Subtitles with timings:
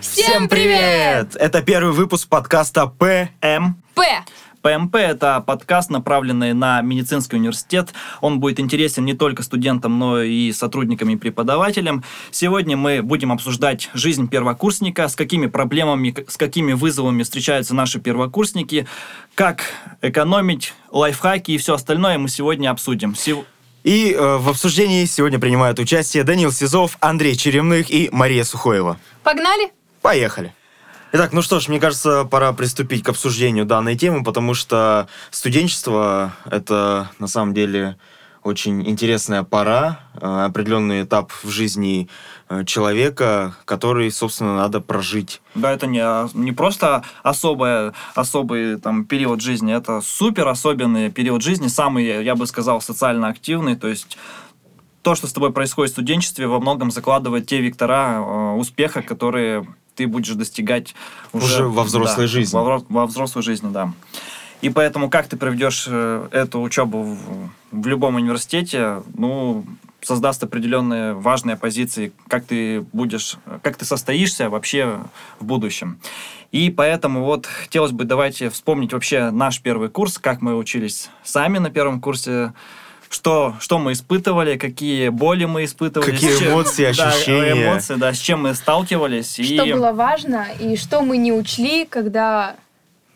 [0.00, 1.36] Всем привет!
[1.36, 3.74] Это первый выпуск подкаста ПМ.
[3.94, 4.24] П.
[4.62, 7.92] ПМП– это подкаст, направленный на медицинский университет.
[8.20, 12.04] Он будет интересен не только студентам, но и сотрудникам и преподавателям.
[12.30, 18.86] Сегодня мы будем обсуждать жизнь первокурсника, с какими проблемами, с какими вызовами встречаются наши первокурсники,
[19.34, 19.62] как
[20.00, 23.16] экономить, лайфхаки и все остальное мы сегодня обсудим.
[23.16, 23.44] Сев-
[23.82, 28.96] И э, в обсуждении сегодня принимают участие Данил Сизов, Андрей Черемных и Мария Сухоева.
[29.24, 29.72] Погнали?
[30.02, 30.52] Поехали!
[31.12, 36.32] Итак, ну что ж, мне кажется, пора приступить к обсуждению данной темы, потому что студенчество—
[36.50, 37.96] это на самом деле
[38.42, 42.08] очень интересная пора, э, определенный этап в жизни
[42.48, 45.40] э, человека, который, собственно, надо прожить.
[45.54, 46.02] Да, это не,
[46.36, 52.46] не просто особое, особый там, период жизни, это супер особенный период жизни, самый, я бы
[52.46, 54.18] сказал, социально активный, то есть
[55.02, 59.66] то, что с тобой происходит в студенчестве, во многом закладывает те вектора э, успеха, которые
[59.94, 60.94] ты будешь достигать
[61.32, 62.56] уже, Уже во взрослой да, жизни.
[62.56, 63.92] Во, во взрослой жизни, да.
[64.60, 67.18] И поэтому как ты проведешь э, эту учебу в,
[67.72, 69.64] в любом университете, ну,
[70.00, 75.00] создаст определенные важные позиции, как ты будешь, как ты состоишься вообще
[75.40, 75.98] в будущем.
[76.52, 81.58] И поэтому вот хотелось бы давайте вспомнить вообще наш первый курс, как мы учились сами
[81.58, 82.52] на первом курсе,
[83.12, 86.10] что, что мы испытывали, какие боли мы испытывали.
[86.10, 87.70] Какие чем- эмоции, да, ощущения.
[87.70, 89.38] эмоции, да, с чем мы сталкивались.
[89.38, 89.54] и...
[89.56, 92.56] Что было важно и что мы не учли, когда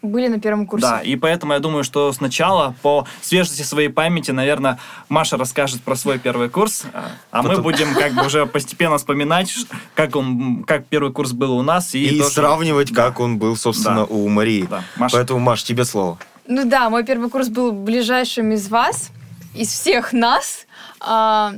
[0.02, 0.86] были на первом курсе?
[0.86, 5.96] Да, и поэтому я думаю, что сначала по свежести своей памяти, наверное, Маша расскажет про
[5.96, 9.52] свой первый курс, а- а мы Потом- будем как бы уже постепенно вспоминать,
[9.94, 13.06] как он, как первый курс был у нас и, И, тоже- сравнивать, Да.
[13.06, 14.04] как он был, собственно, Да.
[14.04, 14.66] у Марии.
[14.70, 14.84] Да.
[14.96, 15.16] Маша.
[15.16, 16.18] Поэтому, Маш, тебе слово.
[16.46, 19.10] Ну да, мой первый курс был ближайшим из вас,
[19.56, 20.66] из всех нас.
[21.00, 21.54] А,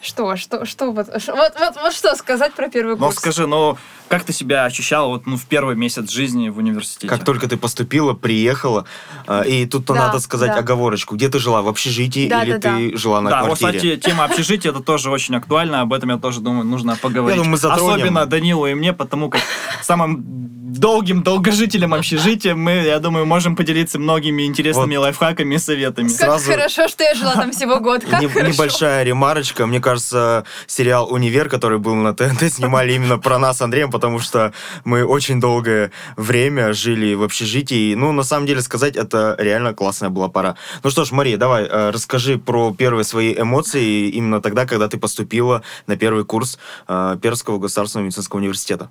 [0.00, 3.16] что, что, что, вот, вот, вот, вот что сказать про первый Ну курс?
[3.16, 3.76] скажи, ну
[4.10, 7.06] как ты себя ощущала вот ну в первый месяц жизни в университете?
[7.06, 8.84] Как только ты поступила, приехала,
[9.28, 10.58] а, и тут-то Да, надо сказать да.
[10.58, 11.14] оговорочку.
[11.14, 11.62] Где ты жила?
[11.62, 13.96] В общежитии Да, или да, ты жила на да, вот, квартире?
[13.96, 15.82] кстати, тема общежития это тоже очень актуальна.
[15.82, 17.36] Об этом я тоже думаю, нужно поговорить.
[17.36, 17.94] Я думаю, мы затронем.
[17.94, 19.42] Особенно Данилу и мне, потому как
[19.80, 26.08] самым долгим долгожителем общежития мы, я думаю, можем поделиться многими интересными лайфхаками и советами.
[26.08, 28.04] как сразу- хорошо, что я жила там всего год.
[28.04, 28.28] Как Не-.
[28.28, 29.66] Небольшая ремарочка.
[29.66, 34.18] Мне кажется, сериал «Универ», который был на ТНТ, снимали именно про нас с Андреем, потому
[34.18, 37.94] что мы очень долгое время жили в общежитии.
[37.94, 40.56] Ну, на самом деле, сказать, это реально классная была пора.
[40.82, 44.96] Ну что ж, Мария, давай, э, расскажи про первые свои эмоции именно тогда, когда ты
[44.96, 48.90] поступила на первый курс э, Пермского государственного медицинского университета.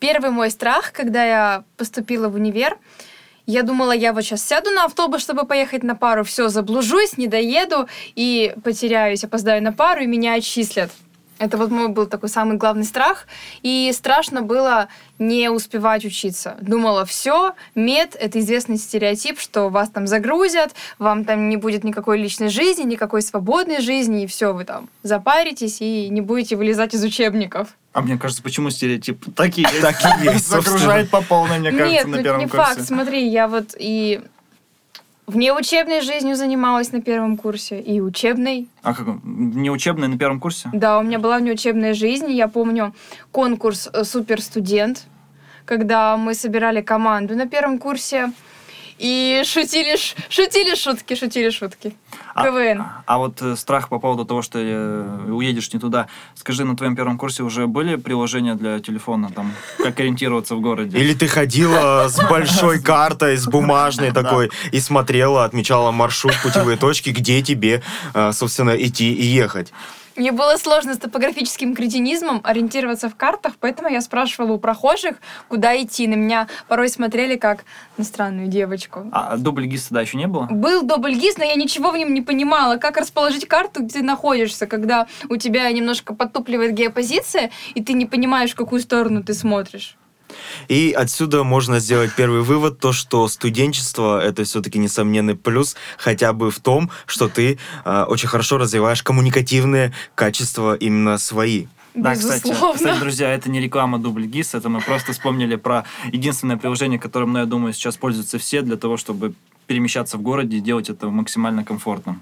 [0.00, 2.76] Первый мой страх, когда я поступила в универ,
[3.46, 7.26] я думала, я вот сейчас сяду на автобус, чтобы поехать на пару, все, заблужусь, не
[7.26, 10.90] доеду и потеряюсь, опоздаю на пару, и меня отчислят.
[11.38, 13.26] Это вот мой был такой самый главный страх.
[13.62, 14.88] И страшно было
[15.18, 16.56] не успевать учиться.
[16.60, 22.18] Думала, все, мед— это известный стереотип, что вас там загрузят, вам там не будет никакой
[22.18, 27.04] личной жизни, никакой свободной жизни, и все, вы там запаритесь и не будете вылезать из
[27.04, 27.68] учебников.
[27.92, 29.80] А мне кажется, почему стереотип такие есть?
[29.80, 32.66] Так и есть, Загружает по полной, мне кажется, Нет, на ну первом не курсе.
[32.66, 32.82] факт.
[32.86, 34.20] Смотри, я вот и
[35.26, 38.68] внеучебной жизнью занималась на первом курсе, и учебной.
[38.82, 40.70] А как, не учебный на первом курсе?
[40.72, 42.30] Да, у меня была внеучебная жизнь.
[42.30, 42.94] Я помню
[43.32, 45.06] конкурс э, «Суперстудент»,
[45.64, 48.32] когда мы собирали команду на первом курсе
[48.98, 49.96] и шутили,
[50.28, 51.92] шутили шутки, шутили шутки.
[52.36, 52.84] А- КВН.
[53.06, 56.06] А вот э, страх по поводу того, что э, уедешь не туда.
[56.34, 60.98] Скажи, на твоем первом курсе уже были приложения для телефона, там, как ориентироваться в городе?
[60.98, 67.10] Или ты ходила с большой картой, с бумажной такой, и смотрела, отмечала маршрут, путевые точки,
[67.10, 67.82] где тебе,
[68.12, 69.72] э, собственно, идти и ехать.
[70.16, 75.16] Мне было сложно с топографическим кретинизмом ориентироваться в картах, поэтому я спрашивала у прохожих,
[75.48, 76.06] куда идти.
[76.06, 77.64] На меня порой смотрели как
[77.98, 79.06] на странную девочку.
[79.12, 80.46] А дубль ГИС тогда еще не было?
[80.50, 82.76] Был дубльгиз, но я ничего в нем не понимала.
[82.76, 88.04] Как расположить карту, где ты находишься, когда у тебя немножко подтупливает геопозиция, и ты не
[88.04, 89.96] понимаешь, в какую сторону ты смотришь.
[90.68, 96.50] И отсюда можно сделать первый вывод, то, что студенчество— это все-таки несомненный плюс, хотя бы
[96.50, 101.66] в том, что ты э, очень хорошо развиваешь коммуникативные качества именно свои.
[101.94, 102.76] Да, кстати, Безусловно.
[102.76, 107.32] кстати, друзья, это не реклама дубль ГИС, это мы просто вспомнили про единственное приложение, которым,
[107.32, 109.32] ну, я думаю, сейчас пользуются все для того, чтобы
[109.66, 112.20] перемещаться в городе и делать это максимально комфортно.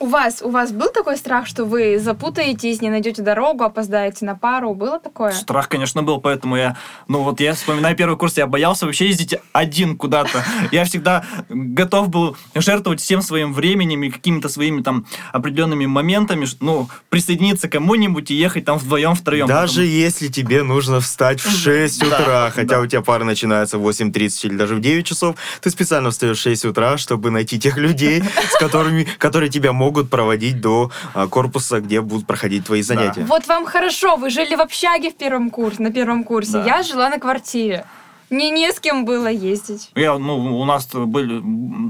[0.00, 4.34] У вас, у вас был такой страх, что вы запутаетесь, не найдете дорогу, опоздаете на
[4.34, 4.74] пару?
[4.74, 5.32] Было такое?
[5.32, 9.36] Страх, конечно, был, поэтому я, ну вот я вспоминаю первый курс, я боялся вообще ездить
[9.52, 10.42] один куда-то.
[10.72, 15.04] Я всегда готов был жертвовать всем своим временем и какими-то своими там
[15.34, 19.48] определенными моментами, ну, присоединиться к кому-нибудь и ехать там вдвоем, втроем.
[19.48, 24.46] Даже если тебе нужно встать в 6 утра, хотя у тебя пара начинается в 8.30
[24.46, 28.22] или даже в 9 часов, ты специально встаешь в 6 утра, чтобы найти тех людей,
[28.50, 33.24] с которыми, которые тебя могут проводить до а, корпуса, где будут проходить твои занятия.
[33.24, 36.52] Вот вам хорошо, вы жили в общаге в первом курсе, на первом курсе.
[36.52, 36.64] Да.
[36.64, 37.84] Я жила на квартире.
[38.30, 39.90] Мне не с кем было ездить.
[39.96, 41.42] Я, ну, у нас были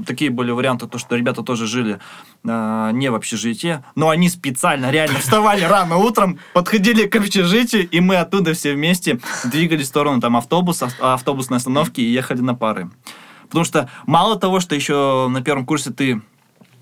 [0.05, 1.99] такие были варианты, то, что ребята тоже жили
[2.43, 7.99] э, не в общежитии, но они специально, реально вставали рано утром, подходили к общежитию, и
[7.99, 12.89] мы оттуда все вместе двигались в сторону там автобуса, автобусной остановки и ехали на пары.
[13.43, 16.21] Потому что мало того, что еще на первом курсе ты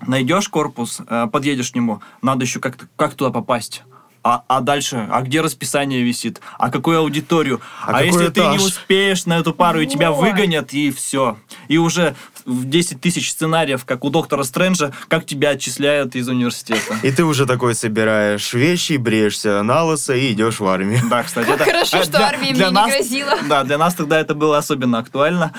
[0.06, 3.82] найдешь корпус, э, подъедешь к нему, надо еще как-то как туда попасть.
[4.22, 6.40] А, а дальше, а где расписание висит?
[6.58, 7.60] А какую аудиторию?
[7.82, 8.62] А А, какой если ты не этаж?
[8.62, 10.20] успеешь на эту пару, и тебя Вот.
[10.20, 11.38] выгонят, и все.
[11.68, 12.14] И уже
[12.44, 16.96] в 10 тысяч сценариев, как у доктора Стрэнджа, как тебя отчисляют из университета.
[17.02, 21.00] И ты уже такой собираешь вещи, бреешься на лысо и идешь в армию.
[21.08, 23.38] Да, кстати, Как это- хорошо, что армия мне не грозила.
[23.48, 25.52] Да, для нас тогда это было особенно актуально.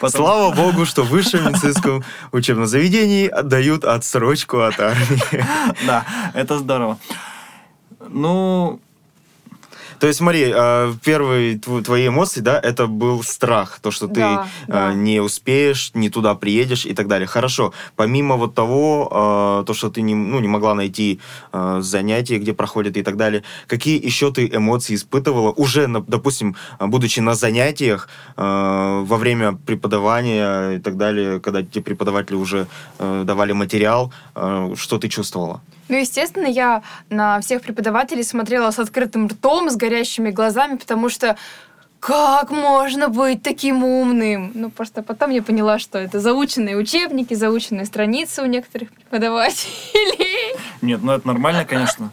[0.00, 2.02] Потому- Слава богу, что в высшем медицинском
[2.32, 5.20] учебном заведении отдают отсрочку от армии.
[5.86, 6.04] Да,
[6.34, 6.98] это здорово.
[8.12, 8.80] Ну,
[9.98, 14.20] То есть, смотри, э, первые тв- твои эмоции, да, это был страх, то, что ты
[14.20, 14.92] Да, э, да.
[14.94, 17.26] не успеешь, не туда приедешь и так далее.
[17.26, 17.72] Хорошо.
[17.96, 21.20] Помимо вот того, э, то, что ты не, ну, не могла найти
[21.80, 27.34] занятия, где проходят и так далее, какие еще ты эмоции испытывала уже, допустим, будучи на
[27.34, 32.66] занятиях, во время преподавания и так далее, когда тебе преподаватели уже
[32.98, 34.12] давали материал,
[34.76, 35.60] что ты чувствовала?
[35.88, 41.36] Ну, естественно, я на всех преподавателей смотрела с открытым ртом, с горящими глазами, потому что
[42.00, 44.52] как можно быть таким умным?
[44.54, 50.56] Ну, просто потом я поняла, что это заученные учебники, заученные страницы у некоторых преподавателей.
[50.82, 52.10] нет, ну это нормально, конечно.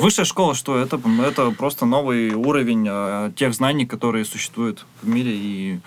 [0.00, 1.00] Высшая школа, что это?
[1.26, 5.32] Это просто новый уровень э, тех знаний, которые существуют в мире.
[5.34, 5.80] И,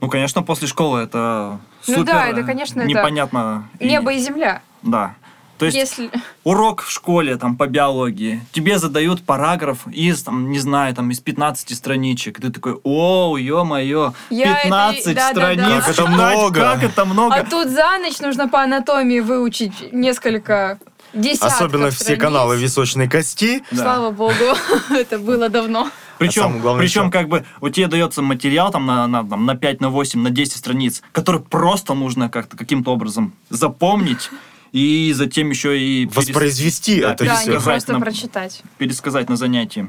[0.00, 1.58] ну, конечно, после школы это
[1.88, 3.68] Ну супер да, э, это, конечно, это непонятно.
[3.80, 4.62] И- Небо и земля.
[4.82, 5.16] Да.
[5.58, 6.10] То есть Если...
[6.44, 11.20] урок в школе там по биологии, тебе задают параграф из, там, не знаю, там из
[11.20, 12.40] 15 страничек.
[12.40, 15.84] Ты такой, о, ё-моё, Я 15 это- страниц.
[15.84, 16.60] Как это много.
[16.60, 17.34] Как это много.
[17.34, 20.78] А тут за ночь нужно по анатомии выучить несколько
[21.14, 22.20] десятков Особенно все страниц.
[22.20, 23.62] каналы височной кости.
[23.70, 23.82] Да.
[23.82, 24.34] Слава богу,
[24.90, 25.88] это было давно.
[26.18, 29.80] Причем, А причем как бы вот тебе дается материал там на, на, там, на 5,
[29.82, 34.30] на 8, на 10 страниц, который просто нужно как-то каким-то образом запомнить
[34.76, 37.52] и затем еще и перес- Воспроизвести Да, это Да, все.
[37.52, 38.62] не сказать просто нам- прочитать.
[38.76, 39.88] пересказать на занятии.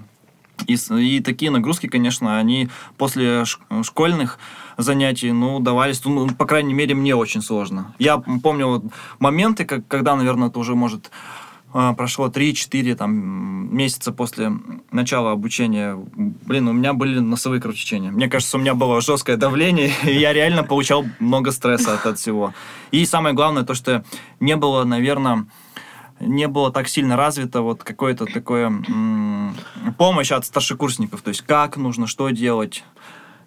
[0.66, 3.44] И, и такие нагрузки, конечно, они после
[3.84, 4.39] школьных
[4.78, 7.94] занятий, ну, давались, ну, по крайней мере, мне очень сложно.
[8.00, 8.84] Я помню вот
[9.19, 11.12] моменты, как, когда, наверное, это уже, может,
[11.97, 14.51] прошло 3-4 там, месяца после
[14.91, 15.95] начала обучения.
[16.15, 18.12] Блин, у меня были носовые кровотечения.
[18.12, 22.18] Мне кажется, у меня было жесткое давление, и я реально получал много стресса от, от
[22.19, 22.53] всего.
[22.91, 24.03] И самое главное, то, что
[24.39, 25.45] не было, наверное,
[26.19, 29.56] не было так сильно развито вот какое-то такое м,
[29.97, 32.83] помощь от старшекурсников, то есть как нужно, что делать.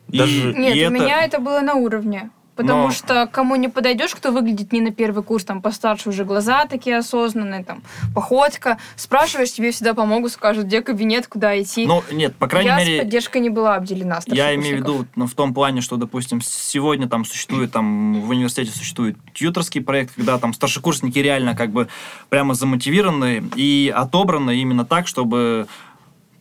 [0.09, 2.31] И- Даже- Нет, и у меня это было на уровне.
[2.57, 6.25] Потому Но- что кому не подойдешь, кто выглядит не на первый курс, там постарше уже
[6.25, 7.83] глаза такие осознанные, там
[8.15, 11.87] походка, спрашиваешь, тебе всегда помогут, скажут, где кабинет, куда идти.
[11.87, 14.21] Ну, нет, по крайней я с мере, поддержкой не была обделена.
[14.27, 18.29] я имею в виду ну, в том плане, что, допустим, сегодня там существует, там в
[18.31, 21.89] университете существует тьюторский проект, когда там старшекурсники реально как бы
[22.29, 25.67] прямо замотивированы и отобраны именно так, чтобы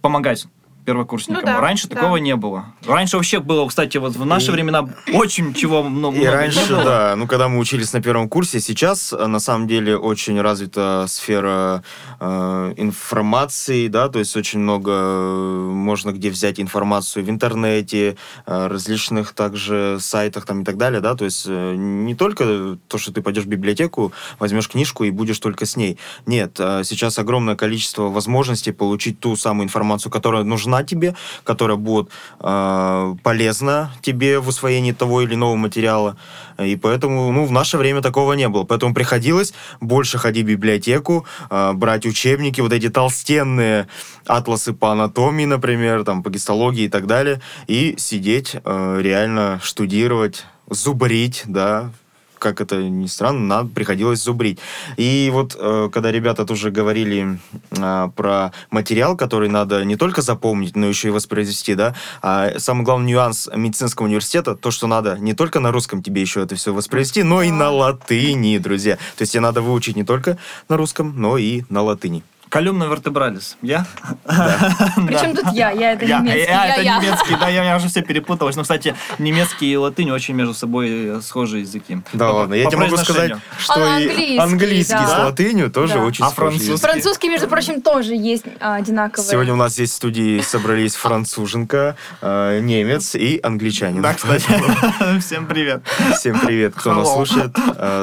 [0.01, 0.47] помогать
[0.85, 1.41] первокурсникам.
[1.41, 1.95] Ну да, раньше да.
[1.95, 2.65] такого не было.
[2.85, 6.59] Раньше вообще было, кстати, вот в наши И- времена очень чего много И много раньше,
[6.61, 6.83] не было.
[6.83, 11.05] да, ну когда мы учились на первом курсе, сейчас э, на самом деле очень развита
[11.07, 11.83] сфера
[12.19, 18.67] э, информации, да, то есть очень много э, можно где взять информацию в интернете, э,
[18.67, 23.11] различных также сайтах там и так далее, да, то есть э, не только то, что
[23.11, 25.97] ты пойдешь в библиотеку, возьмешь книжку и будешь только с ней.
[26.25, 32.09] Нет, э, сейчас огромное количество возможностей получить ту самую информацию, которая нужна тебе, которая будет
[32.39, 36.17] э, полезна тебе в усвоении того или иного материала.
[36.57, 38.63] И поэтому, ну, в наше время такого не было.
[38.63, 43.87] Поэтому приходилось больше ходить в библиотеку, э, брать учебники, вот эти толстенные
[44.25, 50.45] атласы по анатомии, например, там, по гистологии и так далее, и сидеть, э, реально штудировать,
[50.69, 51.91] зубрить, да,
[52.39, 54.59] как это ни странно, нам приходилось зубрить.
[54.97, 57.39] И вот э, когда ребята тоже говорили
[57.71, 62.83] э, про материал, который надо не только запомнить, но еще и воспроизвести, да, а самый
[62.83, 66.73] главный нюанс медицинского университета, то, что надо не только на русском тебе еще это все
[66.73, 68.95] воспроизвести, но и на латыни, друзья.
[68.95, 72.23] То есть тебе надо выучить не только на русском, но и на латыни.
[72.49, 73.57] Колюмна вертебралис.
[73.61, 73.85] Я?
[74.25, 75.69] Причем тут я?
[75.71, 76.39] Я это Я, немецкий.
[76.41, 76.97] я, Я, это я.
[76.97, 78.55] немецкий, да, я, я уже все перепуталась.
[78.55, 81.99] Но, кстати, немецкий и латынь очень между собой э, схожие языки.
[82.13, 85.07] Да По- ладно, я по тебе могу сказать, что А, и английский, да.
[85.07, 85.99] с латынью тоже Да.
[86.03, 86.87] очень А схожий французский?
[86.87, 89.29] Французский, между прочим, тоже есть а, одинаковые.
[89.29, 94.01] Сегодня у нас здесь в студии собрались француженка, э, немец и англичанин.
[94.01, 94.45] Да, кстати.
[95.19, 95.83] Всем привет.
[96.17, 97.55] Всем привет, кто нас слушает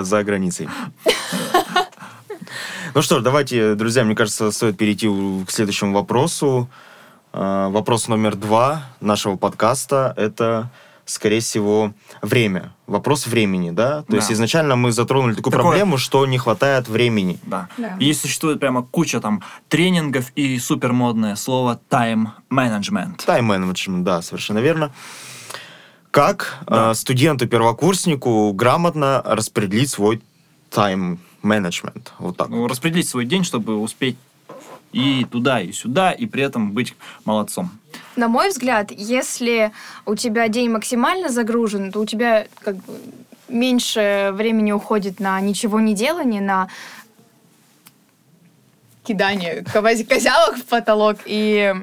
[0.03, 0.69] за границей.
[2.97, 5.07] Ну что ж, давайте, друзья, мне кажется, стоит перейти
[5.47, 6.67] к следующему вопросу.
[7.35, 10.71] Э, Вопрос номер два нашего подкаста– это,
[11.05, 12.73] скорее всего, время.
[12.87, 14.01] Вопрос времени, да?
[14.05, 14.17] То Да.
[14.17, 17.39] есть изначально мы затронули такую Такое- проблему, что не хватает времени.
[17.43, 17.69] Да.
[17.77, 17.99] Да.
[18.01, 23.27] И существует прямо куча там тренингов и супермодное слово time management.
[23.27, 24.91] Тайм-менеджмент, да, совершенно верно.
[26.11, 26.93] Как Да.
[26.93, 30.23] э, студенту-первокурснику грамотно распределить свой
[31.47, 32.13] тайм-менеджмент?
[32.19, 32.49] Вот так.
[32.49, 34.17] Ну, распределить свой день, чтобы успеть
[34.93, 37.71] и туда, и сюда, и при этом быть молодцом.
[38.17, 39.73] На мой взгляд, если
[40.07, 42.99] у тебя день максимально загружен, то у тебя как бы
[43.49, 46.69] меньше времени уходит на ничего не делание, на
[49.05, 51.19] кидание козявок в потолок.
[51.27, 51.75] И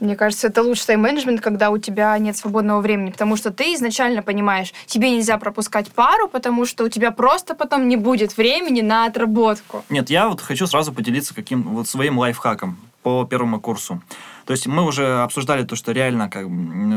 [0.00, 4.22] мне кажется, это лучший тайм-менеджмент, когда у тебя нет свободного времени, потому что ты изначально
[4.22, 9.06] понимаешь, тебе нельзя пропускать пару, потому что у тебя просто потом не будет времени на
[9.06, 9.84] отработку.
[9.88, 14.02] Нет, я вот хочу сразу поделиться каким вот своим лайфхаком по первому курсу.
[14.46, 16.46] То есть мы уже обсуждали то, что реально как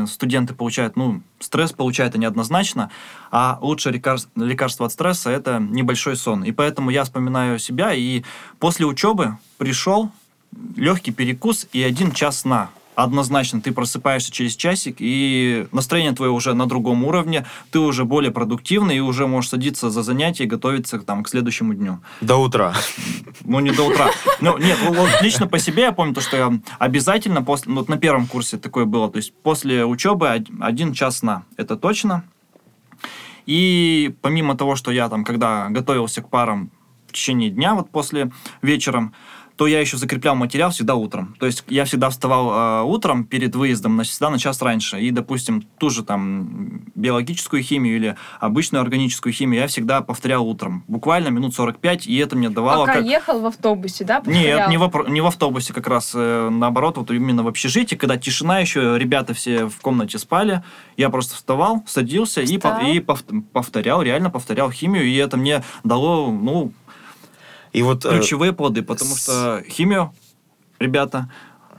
[0.08, 2.90] студенты получают, ну, стресс получают они однозначно,
[3.30, 6.44] а лучшее лекарс- лекарство от стресса– это небольшой сон.
[6.44, 8.22] И поэтому я вспоминаю себя, и
[8.58, 10.10] после учебы пришел
[10.76, 12.70] легкий перекус и один час сна.
[12.94, 18.30] Однозначно, ты просыпаешься через часик, и настроение твое уже на другом уровне, ты уже более
[18.30, 21.98] продуктивный, и уже можешь садиться за занятия и готовиться там, к следующему дню.
[22.20, 22.72] До утра.
[23.44, 24.10] Ну, не до утра.
[24.40, 27.88] Ну, нет, вот- лично по себе я помню, то, что я обязательно после, ну, вот
[27.88, 32.22] на первом курсе такое было, то есть после учебы од- один час сна, это точно.
[33.46, 36.70] И помимо того, что я там, когда готовился к парам
[37.08, 38.30] в течение дня, вот после
[38.62, 39.14] вечером,
[39.56, 41.36] то я еще закреплял материал всегда утром.
[41.38, 45.00] То есть я всегда вставал э, утром перед выездом, на, всегда на час раньше.
[45.00, 50.84] И, допустим, ту же там биологическую химию или обычную органическую химию я всегда повторял утром.
[50.88, 52.86] Буквально минут 45, и это мне давало...
[52.86, 54.16] Пока как- ехал в автобусе, да?
[54.26, 54.70] нет, повторял?
[54.70, 58.58] не в, не в автобусе как раз, э, наоборот, вот именно в общежитии, когда тишина
[58.58, 60.62] еще, ребята все в комнате спали,
[60.96, 62.80] я просто вставал, садился и, Встал.
[62.80, 66.72] и пов- повторял, реально повторял химию, и это мне дало, ну,
[67.74, 70.14] И вот э, ключевые плоды, потому что химию,
[70.78, 71.28] ребята,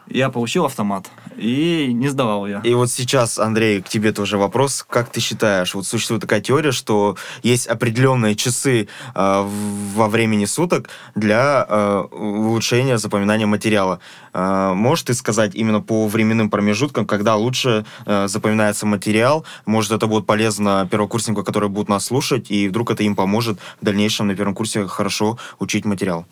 [0.08, 2.60] я получил автомат, и не сдавал я.
[2.62, 4.86] И вот сейчас, Андрей, к тебе тоже вопрос.
[4.88, 9.50] Как ты считаешь, вот существует такая теория, что есть определенные часы э,
[9.96, 14.00] во времени суток для э, улучшения запоминания материала.
[14.34, 19.46] Э, можешь ты сказать именно по временным промежуткам, когда лучше э, запоминается материал?
[19.66, 23.86] Может, это будет полезно первокурснику, которые будут нас слушать, и вдруг это им поможет в
[23.86, 26.26] дальнейшем на первом курсе хорошо учить материал?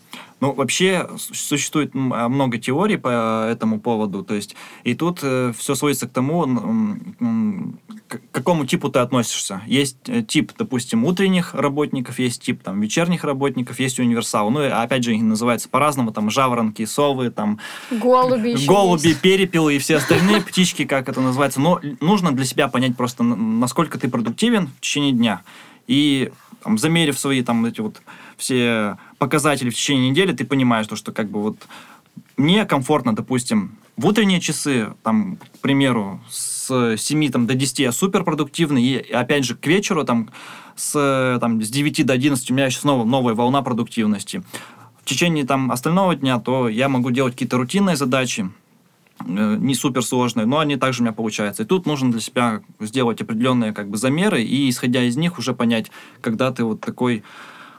[0.43, 6.05] Ну, вообще существует а, много теорий по этому поводу, то есть и тут все сводится
[6.05, 6.45] к тому,
[8.07, 9.61] к какому типу ты относишься.
[9.65, 14.51] Есть э, тип, допустим, утренних работников, есть тип там вечерних работников, есть универсал.
[14.51, 17.59] Ну, и, опять же, их называется по-разному, там жаворонки, совы, там
[17.89, 19.21] Голуби голуби, есть.
[19.21, 21.61] перепелы и все остальные птички, как это называется.
[21.61, 25.41] Но нужно для себя понять просто, насколько ты продуктивен в течение дня.
[25.87, 26.31] И
[26.63, 28.01] там, замерив свои там эти вот
[28.37, 31.57] все показатели в течение недели, ты понимаешь, то, что как бы вот
[32.37, 37.91] мне комфортно, допустим, в утренние часы, там, к примеру, с 7 там, до 10 я
[37.91, 40.29] супер продуктивный, и опять же к вечеру там,
[40.75, 44.43] с, там, с 9 до 11 у меня еще снова новая волна продуктивности.
[45.03, 48.49] В течение там, остального дня, то я могу делать какие-то рутинные задачи,
[49.27, 51.63] не суперсложные, но они также у меня получаются.
[51.63, 55.53] И тут нужно для себя сделать определенные как бы замеры и, исходя из них, уже
[55.53, 57.23] понять, когда ты вот такой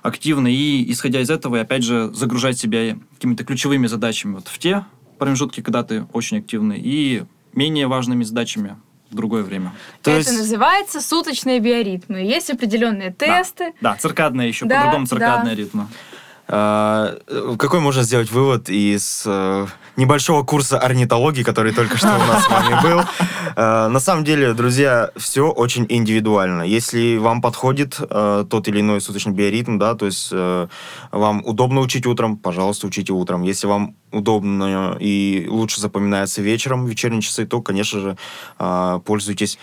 [0.02, 4.58] активный, и, исходя из этого, и, опять же, загружать себя какими-то ключевыми задачами вот в
[4.58, 4.84] те
[5.18, 7.24] промежутки, когда ты очень активный, и
[7.54, 8.76] менее важными задачами
[9.10, 9.72] в другое время.
[10.02, 12.18] То это есть- называется суточные биоритмы.
[12.18, 13.72] Есть определенные тесты.
[13.80, 15.08] Да, циркадные еще, Да, по-другому да.
[15.10, 15.86] циркадные ритмы.
[16.46, 22.18] А, э, какой можно сделать вывод из э, небольшого курса орнитологии, который только что у
[22.18, 23.00] нас с вами был?
[23.56, 26.62] Э, на самом деле, друзья, все очень индивидуально.
[26.62, 30.32] Если вам подходит э, тот или иной суточный биоритм, да, то есть
[31.12, 33.42] вам удобно учить утром, пожалуйста, учите утром.
[33.42, 38.16] Если вам удобно и лучше запоминается вечером, вечерние часы, то, конечно же,
[38.58, 39.58] э, пользуйтесь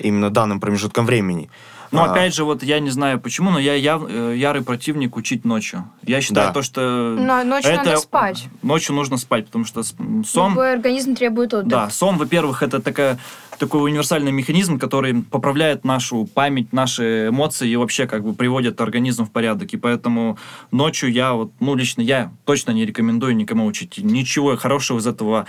[0.00, 1.50] именно данным промежутком времени.
[1.92, 5.16] Но А, опять же, вот я не знаю почему, но я яв- э, ярый противник
[5.16, 5.84] учить ночью.
[6.02, 6.52] Я считаю Да.
[6.52, 8.46] то, что Но ночью это- надо спать.
[8.62, 10.50] Ночью нужно спать, потому что сон...
[10.50, 11.70] Любой организм требует отдыха.
[11.86, 13.18] Да, сон, во-первых, это такая,
[13.58, 19.24] такой универсальный механизм, который поправляет нашу память, наши эмоции и вообще как бы приводит организм
[19.24, 19.72] в порядок.
[19.72, 20.38] И поэтому
[20.72, 23.98] ночью я, вот, ну, лично я точно не рекомендую никому учить.
[23.98, 25.46] Ничего хорошего из этого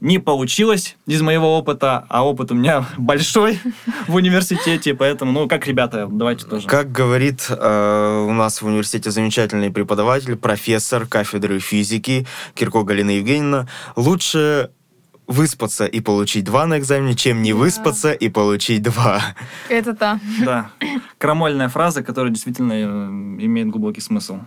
[0.00, 3.60] не получилось из моего опыта, а опыт у меня большой
[4.06, 6.66] в университете, поэтому, ну, как ребята, давайте тоже.
[6.68, 13.68] Как говорит э, у нас в университете замечательный преподаватель, профессор кафедры физики Кирко Галина Евгеньевна,
[13.96, 14.70] лучше
[15.26, 17.58] выспаться и получить два на экзамене, чем не Да.
[17.58, 19.20] выспаться и получить два.
[19.68, 20.20] Это да.
[20.40, 20.70] Да,
[21.18, 22.86] крамольная фраза, которая действительно э,
[23.44, 24.38] имеет глубокий смысл.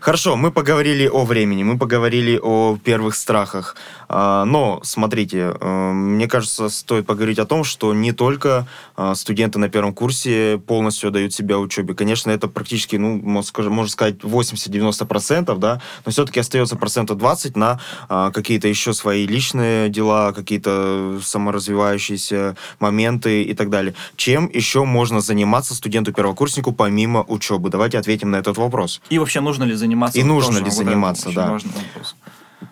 [0.00, 3.74] Хорошо, мы поговорили о времени, мы поговорили о первых страхах.
[4.08, 9.58] А, Но, смотрите, э, мне кажется, стоит поговорить о том, что не только а, студенты
[9.58, 11.94] на первом курсе полностью отдают себя учебе.
[11.94, 18.30] Конечно, это практически, ну, можно сказать, 80-90%, да, но все-таки остается процентов 20 на а,
[18.30, 23.94] какие-то еще свои личные дела, какие-то саморазвивающиеся моменты и так далее.
[24.14, 27.68] Чем еще можно заниматься студенту-первокурснику помимо учебы?
[27.68, 29.00] Давайте ответим на этот вопрос.
[29.10, 29.87] И вообще, нужно ли заниматься?
[30.14, 31.58] И нужно Тоже ли заниматься, да.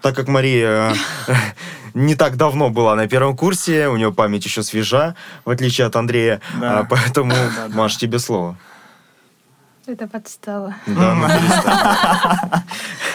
[0.02, 0.94] Так как Мария
[1.28, 1.34] э,
[1.94, 5.94] не так давно была на первом курсе, у нее память еще свежа, в отличие от
[5.96, 6.80] Андрея, Да.
[6.80, 7.76] а, поэтому, Да, да.
[7.76, 8.56] Маш, тебе слово.
[9.86, 10.74] Это подстава.
[10.88, 11.28] Да, ну,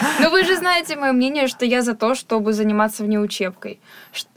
[0.02, 0.22] перестань.
[0.22, 3.80] Ну, вы же знаете мое мнение, что я за то, чтобы заниматься внеучебкой.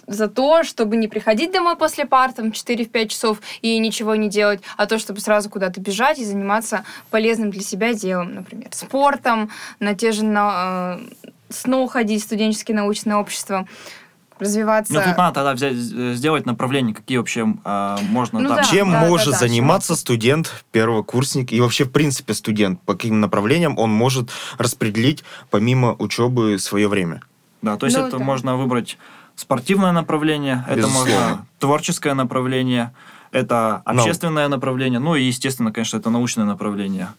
[0.07, 4.61] За то, чтобы не приходить домой после пар, там, 4-5 часов и ничего не делать,
[4.77, 9.95] а то, чтобы сразу куда-то бежать и заниматься полезным для себя делом, например, спортом, на
[9.95, 13.67] те же на, э, СНО ходить, студенческие научные общества,
[14.39, 14.93] развиваться.
[14.93, 18.57] Ну, тут надо тогда взять, э, сделать направление, какие вообще а, можно Ну там...
[18.57, 18.63] да.
[18.63, 22.81] Чем может да, заниматься студент, первокурсник и вообще, в принципе, студент?
[22.81, 27.21] По каким направлениям он может распределить помимо учебы свое время?
[27.61, 28.23] Да, то есть Ну, это да.
[28.23, 28.97] можно выбрать
[29.35, 31.13] спортивное направление, это Безусловно.
[31.13, 32.93] можно творческое направление,
[33.31, 37.09] это общественное направление, ну и, естественно, конечно, это научное направление.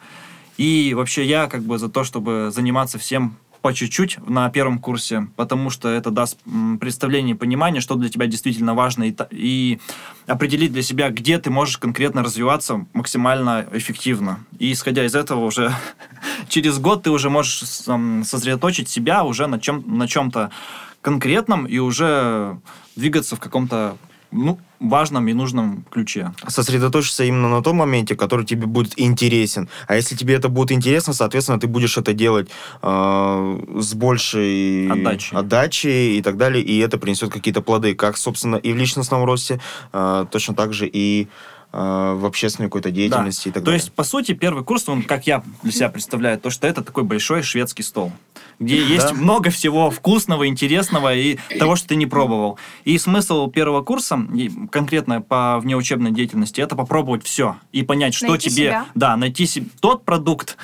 [0.56, 5.26] И вообще я как бы за то, чтобы заниматься всем по чуть-чуть на первом курсе,
[5.34, 6.38] потому что это даст
[6.78, 9.80] представление и понимание, что для тебя действительно важно, и, и
[10.28, 14.38] определить для себя, где ты можешь конкретно развиваться максимально эффективно.
[14.60, 15.74] И исходя из этого уже
[16.48, 20.52] через год ты уже можешь сосредоточить себя уже на, чем, на чем-то
[21.00, 22.60] конкретном и уже
[22.94, 23.96] двигаться в каком-то
[24.30, 26.32] ну, важном и нужном ключе.
[26.46, 29.68] Сосредоточиться именно на том моменте, который тебе будет интересен.
[29.86, 32.48] А если тебе это будет интересно, соответственно, ты будешь это делать
[32.82, 35.36] э, с большей Отдачей.
[35.36, 39.60] отдачей и так далее, и это принесет какие-то плоды, как, собственно, и в личностном росте,
[39.92, 41.28] э, точно так же и
[41.72, 43.78] э, в общественной какой-то деятельности и так То далее.
[43.80, 47.04] есть, по сути, первый курс, он, как я для себя представляю, то, что это такой
[47.04, 48.12] большой шведский стол,
[48.58, 49.14] где есть Да.
[49.14, 52.58] много всего вкусного, интересного и того, что ты не пробовал.
[52.84, 58.28] И смысл первого курса, и конкретно по внеучебной деятельности, это попробовать все и понять, что
[58.28, 58.64] Найти тебе...
[58.66, 58.86] себя.
[58.94, 60.56] Да, найти себе тот продукт,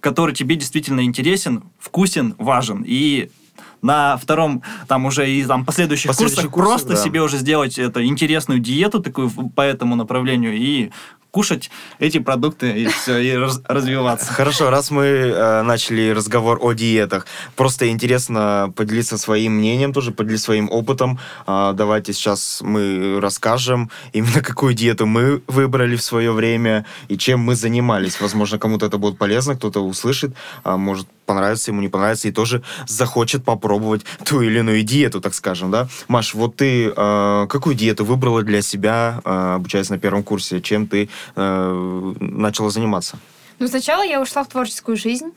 [0.00, 2.84] который тебе действительно интересен, вкусен, важен.
[2.86, 3.30] И
[3.82, 6.96] на втором, там уже и там последующих Последующих курсах курсах, просто да.
[6.96, 10.90] себе уже сделать это интересную диету такую по этому направлению и
[11.30, 14.32] кушать эти продукты и все, и раз- развиваться.
[14.32, 20.46] Хорошо, раз мы э, начали разговор о диетах, просто интересно поделиться своим мнением, тоже поделиться
[20.46, 21.18] своим опытом.
[21.46, 27.40] А, давайте сейчас мы расскажем именно какую диету мы выбрали в свое время и чем
[27.40, 28.20] мы занимались.
[28.20, 32.62] Возможно, кому-то это будет полезно, кто-то услышит, а может понравится, ему не понравится и тоже
[32.88, 35.86] захочет попробовать ту или иную диету, так скажем, да?
[36.08, 40.60] Маш, вот ты э, какую диету выбрала для себя, э, обучаясь на первом курсе?
[40.60, 43.16] Чем ты э, начала заниматься?
[43.60, 45.30] Ну, сначала я ушла в творческую жизнь.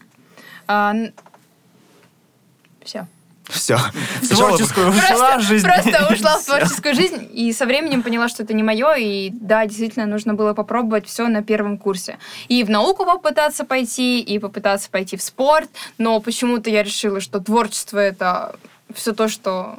[2.83, 3.07] Все.
[3.49, 3.77] Все.
[4.21, 5.01] В творческую ушла
[5.33, 5.67] Просто, жизнь.
[5.67, 9.65] просто ушла в творческую жизнь, и со временем поняла, что это не мое, и да,
[9.65, 12.17] действительно, нужно было попробовать все на первом курсе.
[12.47, 17.39] И в науку попытаться пойти, и попытаться пойти в спорт, но почему-то я решила, что
[17.39, 18.55] творчество— это
[18.93, 19.77] все то, что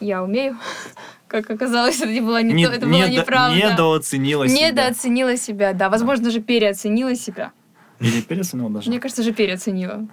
[0.00, 0.58] я умею.
[1.28, 3.54] Как оказалось, это не было, не Не- то, это было недо- неправда.
[3.56, 4.68] Недооценила себя.
[4.68, 5.90] Недооценила себя, да.
[5.90, 7.52] Возможно, даже переоценила себя.
[8.00, 8.90] Или переоценила даже?
[8.90, 10.06] Мне кажется, же переоценила.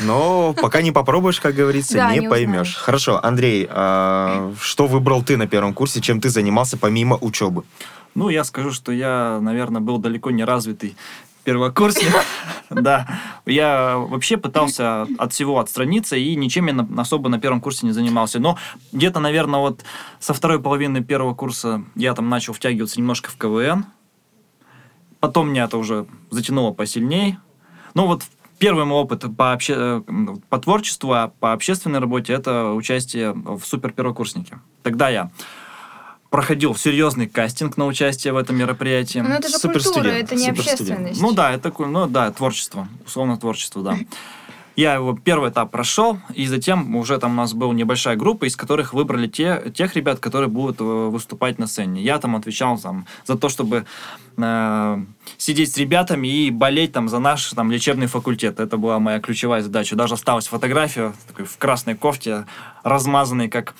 [0.00, 2.60] Но пока не попробуешь, как говорится, Да, не не поймешь.
[2.68, 2.76] узнаешь.
[2.76, 7.64] Хорошо, Андрей, а что выбрал ты на первом курсе, чем ты занимался помимо учебы?
[8.14, 10.96] Ну, я скажу, что я, наверное, был далеко не развитый
[11.44, 12.12] первокурсник.
[12.70, 13.08] Да.
[13.46, 18.40] Я вообще пытался от всего отстраниться и ничем я особо на первом курсе не занимался.
[18.40, 18.58] Но
[18.92, 19.84] где-то, наверное, вот
[20.20, 23.86] со второй половины первого курса я там начал втягиваться немножко в КВН.
[25.20, 27.38] Потом меня это уже затянуло посильней.
[27.94, 28.22] Ну вот
[28.58, 33.60] первый мой опыт по, обще- э, по творчеству, а по общественной работе это участие в
[33.64, 34.58] супер первокурснике.
[34.82, 35.30] Тогда я
[36.30, 39.20] проходил серьезный кастинг на участие в этом мероприятии.
[39.20, 41.20] Ну, это же культура, это не общественность.
[41.20, 43.98] Ну да, это ну да, творчество, условно творчество, да.
[44.78, 48.54] Я его первый этап прошел, и затем уже там у нас была небольшая группа, из
[48.54, 52.00] которых выбрали те, тех ребят, которые будут э, выступать на сцене.
[52.00, 53.86] Я там отвечал там, за то, чтобы
[54.36, 55.02] э,
[55.36, 58.60] сидеть с ребятами и болеть там за наш там, лечебный факультет.
[58.60, 59.96] Это была моя ключевая задача.
[59.96, 62.46] Даже осталась фотография такой, в красной кофте,
[62.88, 63.74] размазанной, как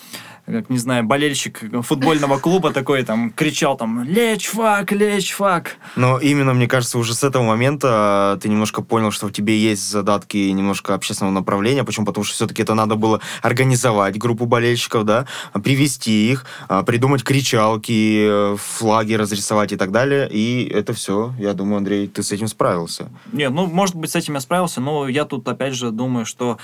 [0.50, 5.76] как, не знаю, болельщик футбольного клуба такой, там, кричал там, лечь фак, лечь фак.
[5.96, 9.58] Но именно, мне кажется, уже с этого момента э, ты немножко понял, что в тебе
[9.58, 11.84] есть задатки немножко общественного направления.
[11.84, 12.06] Почему?
[12.06, 18.26] Потому что все-таки это надо было организовать группу болельщиков, да, привести их, а, придумать кричалки,
[18.28, 20.28] э, флаги разрисовать и так далее.
[20.30, 23.10] И это все, я думаю, Андрей, ты с этим справился.
[23.32, 26.58] Не, ну, может быть, с этим я справился, но я тут, опять же, думаю, что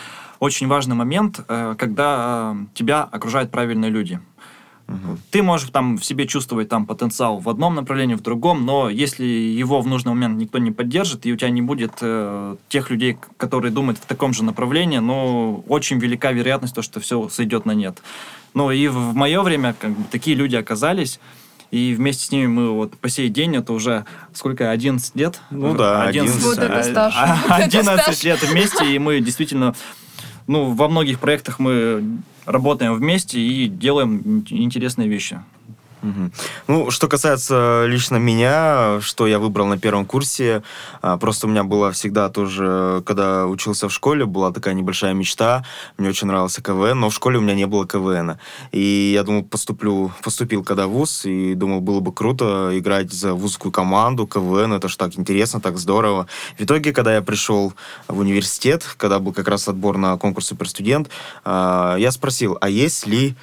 [0.44, 4.20] очень важный момент, э, когда э, тебя окружают правильные люди.
[5.30, 9.24] Ты можешь там в себе чувствовать там потенциал в одном направлении, в другом, но если
[9.24, 13.16] его в нужный момент никто не поддержит, и у тебя не будет э, тех людей,
[13.38, 17.72] которые думают в таком же направлении, ну, очень велика вероятность, то, что все сойдет на
[17.72, 18.02] нет.
[18.52, 21.18] Ну, и в, в мое время как бы, такие люди оказались,
[21.70, 24.04] и вместе с ними мы вот по сей день, это уже
[24.34, 25.40] сколько, 11 лет?
[25.50, 26.42] Ну да, 11.
[26.42, 27.14] Вот это а- стаж.
[27.16, 28.22] а- Вот это 11 стаж.
[28.22, 29.74] лет вместе, и мы действительно,
[30.46, 35.40] ну, во многих проектах мы работаем вместе и делаем ин- интересные вещи.
[36.68, 40.62] Ну, что касается лично меня, что я выбрал на первом курсе,
[41.00, 45.64] а, просто у меня была всегда тоже, когда учился в школе, была такая небольшая мечта,
[45.96, 48.38] мне очень нравился КВН, но в школе у меня не было КВН.
[48.72, 53.34] И я думал, поступлю, поступил когда в ВУЗ, и думал, было бы круто играть за
[53.34, 56.26] вузскую команду, КВН, это ж так интересно, так здорово.
[56.58, 57.72] В итоге, когда я пришел
[58.08, 61.08] в университет, когда был как раз отбор на конкурс «Суперстудент»,
[61.44, 63.36] а, я спросил, а есть ли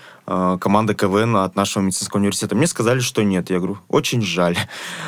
[0.60, 2.56] команда КВН от нашего медицинского университета.
[2.56, 3.50] Мне сказали, что нет.
[3.50, 4.58] Я говорю, очень жаль.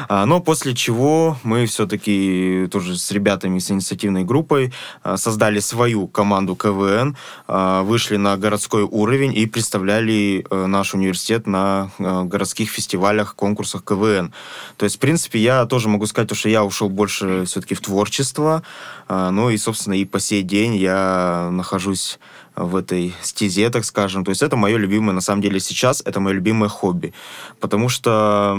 [0.09, 6.07] А, Но после чего мы все-таки тоже с ребятами, с инициативной группой а, создали свою
[6.07, 7.15] команду КВН,
[7.47, 13.83] а, вышли на городской уровень и представляли э, наш университет на э, городских фестивалях, конкурсах
[13.83, 14.33] КВН.
[14.77, 17.81] То есть, в принципе, я тоже могу сказать, то, что я ушел больше все-таки в
[17.81, 18.63] творчество.
[19.09, 22.19] Ну и, собственно, и по сей день я нахожусь
[22.55, 24.23] в этой стезе, так скажем.
[24.23, 27.13] То есть это мое любимое, на самом деле, сейчас это мое любимое хобби.
[27.59, 28.57] Потому что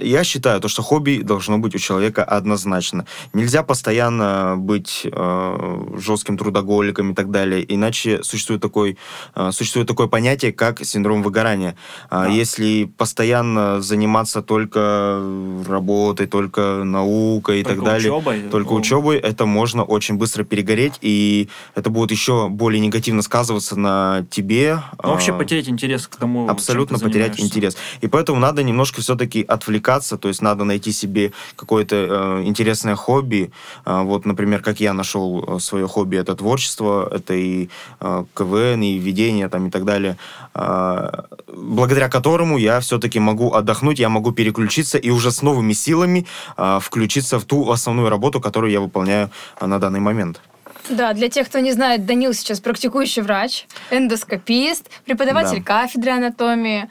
[0.00, 3.06] я считаю, то, что хобби должно быть у человека однозначно.
[3.32, 8.96] Нельзя постоянно быть э, жестким трудоголиком и так далее, иначе существует, такой,
[9.34, 11.76] э, существует такое понятие, как синдром выгорания.
[12.08, 12.28] А Да.
[12.28, 15.22] Если постоянно заниматься только
[15.68, 20.44] работой, только наукой и так Только далее, учебой, только ну, учебой, это можно очень быстро
[20.44, 24.78] перегореть, и это будет еще более негативно сказываться на тебе.
[25.02, 27.76] Ну, вообще а, потерять интерес к тому, Абсолютно потерять интерес.
[28.00, 33.50] И поэтому надо немножко все-таки отвлекаться, то есть надо найти себе какое-то э, интересное хобби.
[33.84, 38.96] А, вот, например, как я нашел свое хобби, это творчество, это и э, КВН, и
[38.96, 40.16] ведение там, и так далее,
[40.54, 46.26] а, благодаря которому я все-таки могу отдохнуть, я могу переключиться и уже с новыми силами
[46.56, 50.40] а, включиться в ту основную работу, которую я выполняю на данный момент.
[50.88, 55.64] Да, для тех, кто не знает, Данил сейчас практикующий врач, эндоскопист, преподаватель Да.
[55.82, 56.90] кафедры анатомии,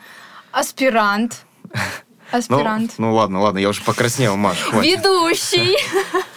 [0.52, 1.42] аспирант.
[2.34, 2.94] Ну, Аспирант.
[2.98, 5.00] ну ладно, ладно, я уже покраснел, Маш, хватит.
[5.00, 5.76] Ведущий.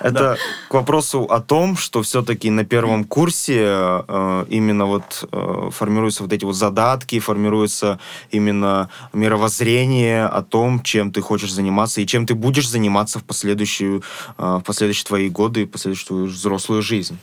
[0.00, 0.36] Это
[0.68, 6.32] к вопросу о том, что все-таки на первом курсе э, именно вот э, формируются вот
[6.32, 7.98] эти вот задатки, формируется
[8.30, 14.02] именно мировоззрение о том, чем ты хочешь заниматься и чем ты будешь заниматься в последующую,
[14.38, 17.18] э, в последующие твои годы в последующую твою взрослую жизнь.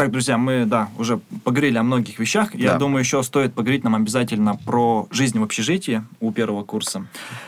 [0.00, 2.54] Так, друзья, мы, да, уже поговорили о многих вещах.
[2.54, 2.78] Я Да.
[2.78, 7.04] думаю, еще стоит поговорить нам обязательно про жизнь в общежитии у первого курса.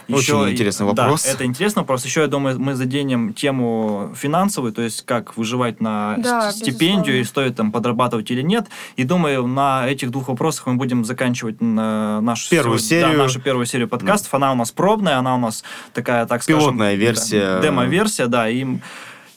[0.08, 1.24] Очень Еще- интересный да, вопрос.
[1.24, 2.04] это интересный вопрос.
[2.04, 7.20] Еще, я думаю, мы заденем тему финансовую, то есть как выживать на Да, стипендию, и
[7.20, 7.24] безусловно.
[7.48, 8.66] стоит там подрабатывать или нет.
[8.96, 13.22] И думаю, на этих двух вопросах мы будем заканчивать на нашу Первую сегодня- да, серию.
[13.22, 14.34] нашу первую серию подкастов.
[14.34, 16.60] Она у нас пробная, она у нас такая, так скажем...
[16.60, 17.46] Пилотная версия.
[17.56, 18.50] да, Демо-версия, да.
[18.50, 18.66] И,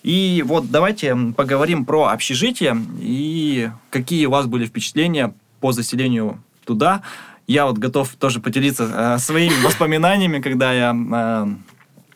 [0.06, 7.02] и вот давайте поговорим про общежитие и какие у вас были впечатления по заселению туда.
[7.48, 11.48] Я вот готов тоже поделиться э, своими воспоминаниями, когда я э,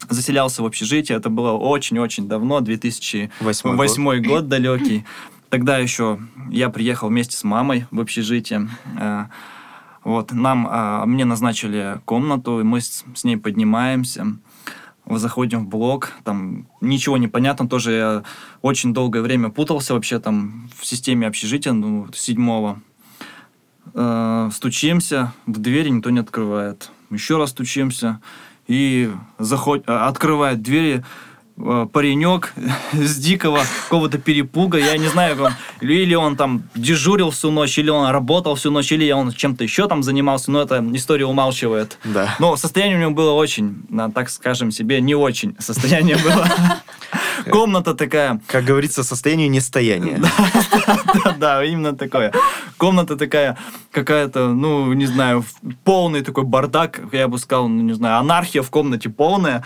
[0.08, 1.18] заселялся в общежитие.
[1.18, 4.48] Это было очень-очень давно, 2008 Восьмой год.
[4.48, 5.04] далекий.
[5.50, 6.20] Тогда еще
[6.52, 8.70] я приехал вместе с мамой в общежитие.
[9.00, 9.26] Э,
[10.04, 14.28] Вот, нам, а, мне назначили комнату, и мы с, с ней поднимаемся,
[15.18, 18.24] заходим в блок, там ничего не понятно, тоже я
[18.62, 22.82] очень долгое время путался вообще там в системе общежития, ну, седьмого.
[23.94, 26.92] Э, стучимся, в двери никто не открывает.
[27.10, 28.22] Еще раз стучимся,
[28.68, 29.84] и заход...
[29.88, 31.04] открывает двери
[31.92, 32.54] паренек
[32.94, 37.90] с дикого какого-то перепуга, я не знаю, он- или он там дежурил всю ночь, или
[37.90, 41.98] он работал всю ночь, или он чем-то еще там занимался, но эта история умалчивает.
[42.04, 42.36] Да.
[42.40, 46.48] Но состояние у него было очень, на, так скажем себе, не очень состояние было.
[47.52, 50.22] Комната такая, Как говорится, состояние нестояния.
[51.38, 52.34] да, именно такое.
[52.78, 53.58] Комната такая
[53.92, 55.44] какая-то, ну, не знаю,
[55.84, 59.64] полный такой бардак, я бы сказал, ну, не знаю, анархия в комнате полная.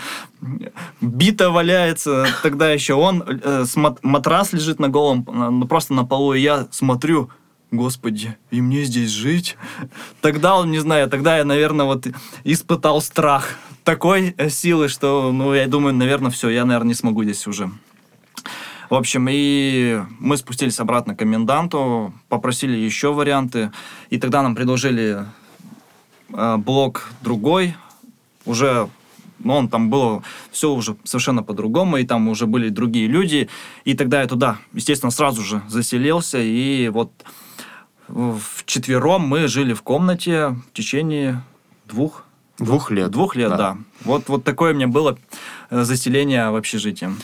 [1.02, 3.66] Бита валяется, тогда еще он, э,
[4.02, 7.30] матрас лежит на голом, просто на полу, и я смотрю,
[7.74, 9.58] Господи, и мне здесь жить?
[10.22, 12.06] Тогда он, не знаю, тогда я, наверное, вот
[12.44, 17.24] испытал страх такой э, силы, что, ну, я думаю, наверное, все, я, наверное, не смогу
[17.24, 17.70] здесь уже.
[18.90, 23.72] В общем, и мы спустились обратно к коменданту, попросили еще варианты,
[24.10, 25.26] и тогда нам предложили
[26.30, 27.76] э, блок другой,
[28.46, 28.90] уже,
[29.40, 33.50] ну, он там было все уже совершенно по-другому, и там уже были другие люди,
[33.86, 37.12] и тогда я туда, естественно, сразу же заселился, и вот
[38.08, 41.42] в четвером мы жили в комнате в течение
[41.88, 42.23] двух
[42.60, 43.10] Двух лет.
[43.12, 43.78] Двух лет, да.
[44.02, 45.18] Вот, вот такое у меня было
[45.70, 47.16] э, заселение в общежитие.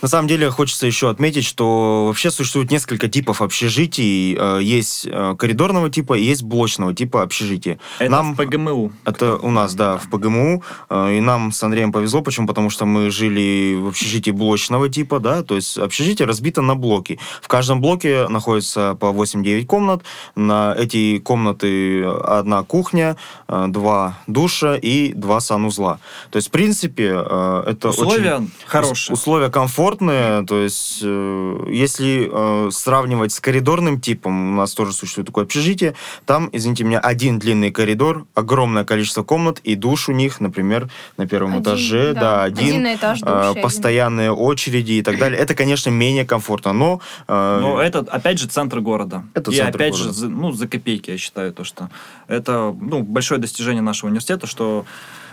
[0.00, 4.36] На самом деле хочется еще отметить, что вообще существует несколько типов общежитий.
[4.38, 7.80] Э, Есть э, коридорного типа и есть блочного типа общежития.
[7.98, 8.92] Это Нам- в ПГМУ.
[9.04, 10.62] Это у нас, да, в ПГМУ.
[10.88, 12.22] Э, И нам с Андреем повезло.
[12.22, 12.46] Почему?
[12.46, 17.18] Потому что мы жили в общежитии блочного типа, да, то есть общежитие разбито на блоки.
[17.42, 20.02] В каждом блоке находится по 8-9 комнат.
[20.36, 23.16] На эти комнаты одна кухня,
[23.48, 25.98] два душа и два санузла.
[26.30, 28.50] То есть, в принципе, это Условия очень...
[28.66, 29.14] хорошие.
[29.14, 35.26] Условия комфортные, то есть э, если э, сравнивать с коридорным типом, у нас тоже существует
[35.26, 35.94] такое общежитие,
[36.26, 41.26] там, извините меня, один длинный коридор, огромное количество комнат и душ у них, например, на
[41.26, 42.20] первом Один, этаже, да.
[42.20, 43.62] да, Один один, этаж, э, и один.
[43.62, 45.38] постоянные очереди и так далее.
[45.38, 47.00] Это, конечно, менее комфортно, но...
[47.26, 49.24] э, Но это, опять же, центр города.
[49.34, 50.08] Это и центр опять города.
[50.10, 51.90] же, за, ну, за копейки, я считаю, то, что
[52.26, 54.84] это ну, большое достижение нашего университета, что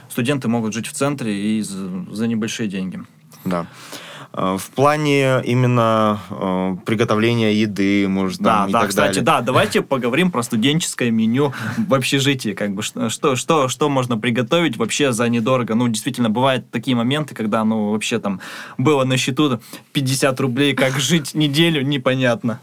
[0.10, 3.04] студенты могут жить в центре и за, за небольшие деньги.
[3.44, 3.68] Да.
[4.38, 9.24] Э, В плане именно э, приготовления еды, может, Да, там, и да, так кстати, далее.
[9.24, 14.78] да, давайте поговорим про студенческое меню в общежитии, как бы что, что, что можно приготовить
[14.78, 15.76] вообще за недорого.
[15.76, 18.42] Ну, действительно, бывают такие моменты, когда, ну, вообще там
[18.78, 19.60] было на счету
[19.94, 22.60] 50 рублей, как жить неделю, непонятно.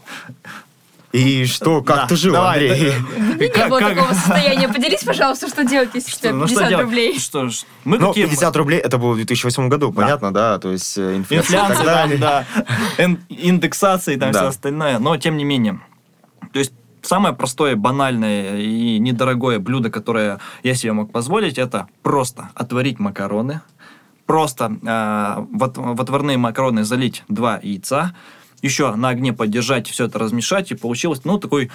[1.13, 2.89] И что, как Да, ты жил, давай, Андрей?
[2.91, 4.67] да, У меня Как- не было как- такого состояния.
[4.67, 6.85] Поделись, пожалуйста, что делать, если у тебя Что, ну что 50 делать?
[6.85, 7.19] рублей.
[7.19, 8.25] Что ж, мы Ну, какие...
[8.25, 11.69] 50 рублей, это было в 2008 году, понятно, да, то есть э, инфляция, и так
[11.69, 12.17] Инфляция, далее.
[12.17, 12.45] там,
[12.97, 14.39] да, ин- индексация и там Да.
[14.39, 14.97] все остальное.
[14.97, 15.79] Но, тем не менее,
[16.51, 16.73] то есть
[17.03, 23.61] самое простое, банальное и недорогое блюдо, которое я себе мог позволить, это просто отварить макароны,
[24.25, 28.15] просто э, в, в отварные макароны залить два яйца,
[28.63, 31.69] еще на огне поддержать, все это размешать, и получилось, ну, такой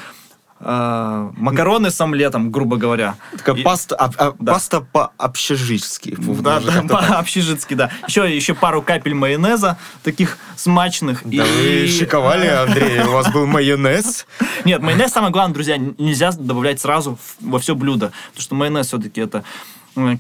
[0.61, 3.15] э, макароны с омлетом, грубо говоря.
[3.37, 4.55] Такая И- паста, а- а- Да.
[4.55, 6.17] паста по-общежитски.
[6.19, 7.91] Да, да, по-общежитски, да.
[8.09, 11.21] Еще, еще пару капель майонеза, таких смачных.
[11.25, 14.27] Да вы шиковали, Андрей, у вас был майонез.
[14.65, 18.11] Нет, майонез, самое главное, друзья, нельзя добавлять сразу во все блюдо.
[18.31, 19.45] Потому что майонез все-таки это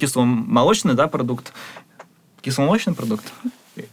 [0.00, 1.52] кисломолочный, да, продукт.
[2.42, 3.24] Кисломолочный продукт?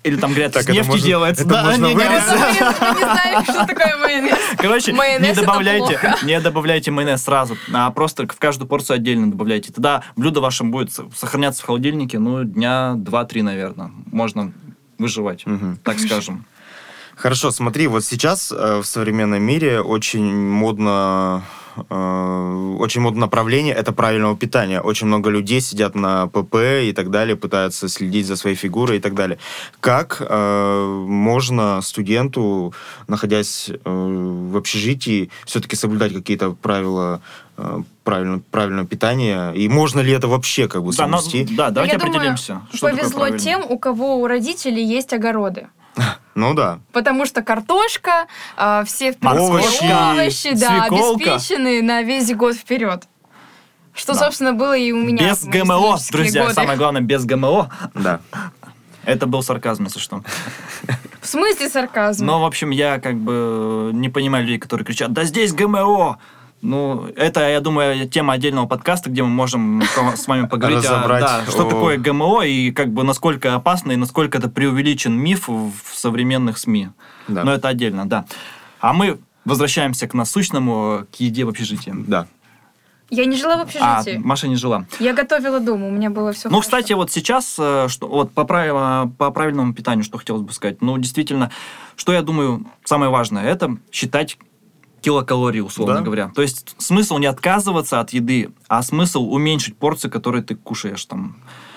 [0.04, 1.44] Или там, говорят, Так, с это нефти можно- делается.
[1.46, 4.38] это можно не не знаем, что такое майонез.
[4.58, 9.72] Короче, Майонез не добавляйте, не добавляйте майонез сразу, а просто в каждую порцию отдельно добавляйте.
[9.72, 13.92] Тогда блюдо ваше будет сохраняться в холодильнике, ну, дня 2-3, наверное.
[14.12, 14.52] Можно
[14.98, 15.78] выживать, Мгм.
[15.84, 16.46] так скажем.
[17.16, 21.44] Хорошо, смотри, вот сейчас э, в современном мире очень модно
[21.78, 24.82] очень модное направление это правильного питания.
[24.82, 29.00] Очень много людей сидят на ПП и так далее, пытаются следить за своей фигурой и
[29.00, 29.38] так далее.
[29.80, 32.74] Как э, можно студенту,
[33.08, 37.22] находясь э, в общежитии, все-таки соблюдать какие-то правила
[37.58, 39.52] э, правильно, правильного питания?
[39.52, 41.22] И можно ли это вообще как бы Да, но-
[41.58, 42.62] да, давайте я думаю, определимся.
[42.74, 45.68] что такое Повезло тем, у кого у родителей есть огороды.
[46.36, 46.80] Ну да.
[46.92, 51.32] Потому что картошка, а, все в Овощи, принципе, овощи, да, свеколка.
[51.34, 53.04] обеспечены на весь год вперед.
[53.94, 54.20] Что, Да.
[54.20, 55.30] собственно, было и у меня.
[55.30, 56.54] Без ГМО, друзья, годы.
[56.54, 57.70] самое главное, без ГМО.
[57.94, 58.20] Да.
[59.06, 60.22] Это был сарказм, если что.
[61.22, 62.26] В смысле сарказм?
[62.26, 66.18] Но, в общем, я как бы не понимаю людей, которые кричат, да здесь ГМО!
[66.62, 69.84] Ну, это, я думаю, тема отдельного подкаста, где мы можем
[70.16, 73.92] с вами поговорить, о- Разобрать да, что о- такое ГМО и как бы насколько опасно
[73.92, 76.90] и насколько это преувеличен миф в современных СМИ.
[77.28, 77.44] Да.
[77.44, 78.26] Но это отдельно, да.
[78.80, 81.94] А мы возвращаемся к насущному, к еде в общежитии.
[81.96, 82.26] Да.
[83.12, 83.64] Я не жила в А,
[84.00, 84.18] общежитии.
[84.18, 84.86] Маша не жила.
[85.00, 88.44] Я готовила дома, у меня было все Ну, кстати, вот сейчас, э, что, вот по,
[88.46, 90.82] прав- по правильному питанию, что хотелось бы сказать.
[90.82, 91.52] Ну, действительно,
[91.96, 94.40] что я думаю, самое важное, это считать
[95.06, 96.02] килокалории, условно Да.
[96.02, 96.32] говоря.
[96.36, 101.36] То есть смысл не отказываться от еды, а смысл уменьшить порции, которые ты кушаешь там.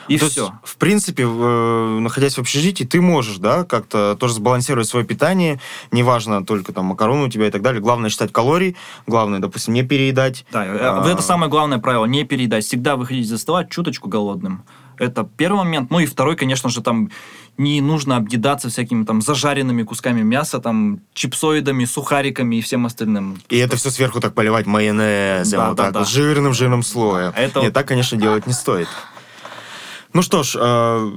[0.08, 0.52] И То есть, все.
[0.64, 5.60] в принципе, в, э, находясь в общежитии, ты можешь, да, как-то тоже сбалансировать свое питание.
[5.92, 7.82] Неважно, только там макароны у тебя и так далее.
[7.82, 8.74] Главное считать калорий.
[9.06, 10.46] Главное, допустим, не переедать.
[10.50, 12.64] Да, э, А, это самое главное правило, не переедать.
[12.64, 14.62] Всегда выходить за стола чуточку голодным.
[14.98, 15.90] Это первый момент.
[15.90, 17.10] Ну и второй, конечно же, там
[17.56, 23.40] не нужно объедаться всякими там зажаренными кусками мяса, там чипсоидами, сухариками и всем остальным.
[23.48, 25.98] И это все сверху так поливать майонезом, Да, вот да, так да.
[26.00, 27.32] вот, жирным-жирным слоем.
[27.36, 28.88] Это Нет, так, конечно, делать не стоит.
[30.12, 31.10] Ну что ж, э,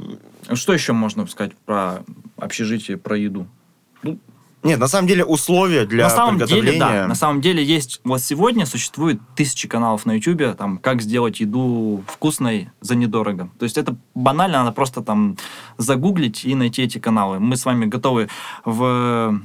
[0.56, 2.04] Что еще можно сказать про
[2.38, 3.48] общежитие, про еду?
[4.63, 6.71] Нет, на самом деле условия для на самом приготовления...
[6.71, 7.08] деле, да.
[7.08, 8.00] На самом деле есть...
[8.04, 13.50] Вот сегодня существует тысячи каналов на YouTube, там, как сделать еду вкусной за недорого.
[13.58, 15.38] То есть это банально, надо просто там
[15.78, 17.39] загуглить и найти эти каналы.
[17.39, 18.30] Мы с вами готовы
[18.63, 19.41] в,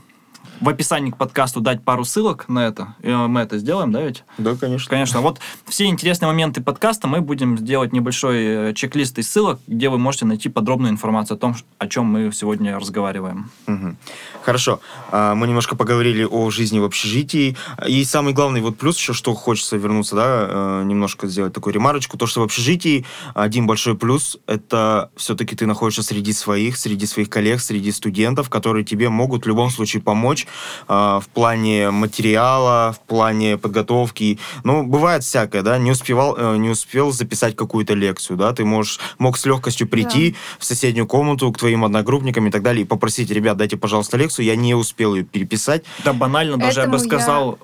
[0.61, 2.95] в описании к подкасту дать пару ссылок на это.
[3.03, 4.25] И мы это сделаем, да, ведь?
[4.39, 4.89] Да, конечно.
[4.89, 5.21] Конечно.
[5.21, 9.99] Вот все интересные моменты подкаста мы будем делать небольшой э, чек-лист из ссылок, где вы
[9.99, 13.51] можете найти подробную информацию о том, о чем мы сегодня разговариваем.
[13.67, 13.97] Мгм.
[14.43, 14.81] Хорошо.
[15.11, 17.57] А, Мы немножко поговорили о жизни в общежитии.
[17.87, 22.17] И самый главный вот плюс еще, что хочется вернуться, да, э, немножко сделать такую ремарочку,
[22.17, 27.29] то, что в общежитии один большой плюс, это все-таки ты находишься среди своих, среди своих
[27.29, 30.46] коллег, среди студентов, которые тебе могут в любом случае помочь
[30.89, 34.39] а, в плане материала, в плане подготовки.
[34.65, 39.01] Ну, бывает всякое, да, не успевал, э, не успел записать какую-то лекцию, да, ты можешь,
[39.19, 43.31] мог с легкостью прийти в соседнюю комнату к твоим одногруппникам и так далее и попросить,
[43.31, 45.85] ребят, дайте, пожалуйста, лекцию, я не успел ее переписать.
[46.05, 47.59] Да, банально, даже я бы Этому я- сказал,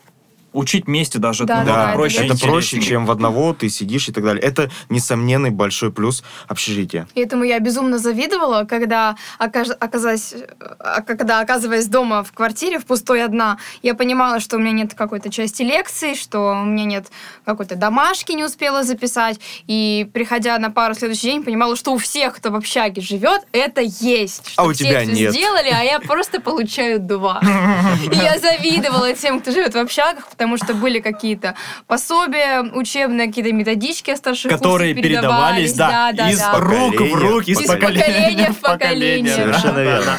[0.53, 2.27] учить вместе даже Да, ну, да, проще.
[2.27, 4.43] это проще, чем в одного ты сидишь и так далее.
[4.43, 7.07] Это несомненный большой плюс общежития.
[7.15, 10.35] И этому я безумно завидовала, когда, оказалась,
[10.79, 14.95] а, когда оказываясь дома в квартире, в пустой одна, я понимала, что у меня нет
[14.95, 17.07] какой-то части лекций, что у меня нет
[17.45, 19.41] какой-то домашки не успела записать.
[19.67, 23.43] И приходя на пару в следующий день, понимала, что у всех, кто в общаге живет,
[23.53, 24.49] это есть.
[24.49, 25.33] Что А у тебя нет.
[25.33, 27.41] сделали, а я просто получаю два.
[28.13, 31.55] И я завидовала тем, кто живет в общагах, потому что были какие-то
[31.87, 36.59] пособия учебные, какие-то методички о старших которые курсах передавались, да, да, из да.
[36.59, 39.35] рук в руки, из, Из поколения, поколения в поколение.
[39.35, 40.19] Совершенно верно.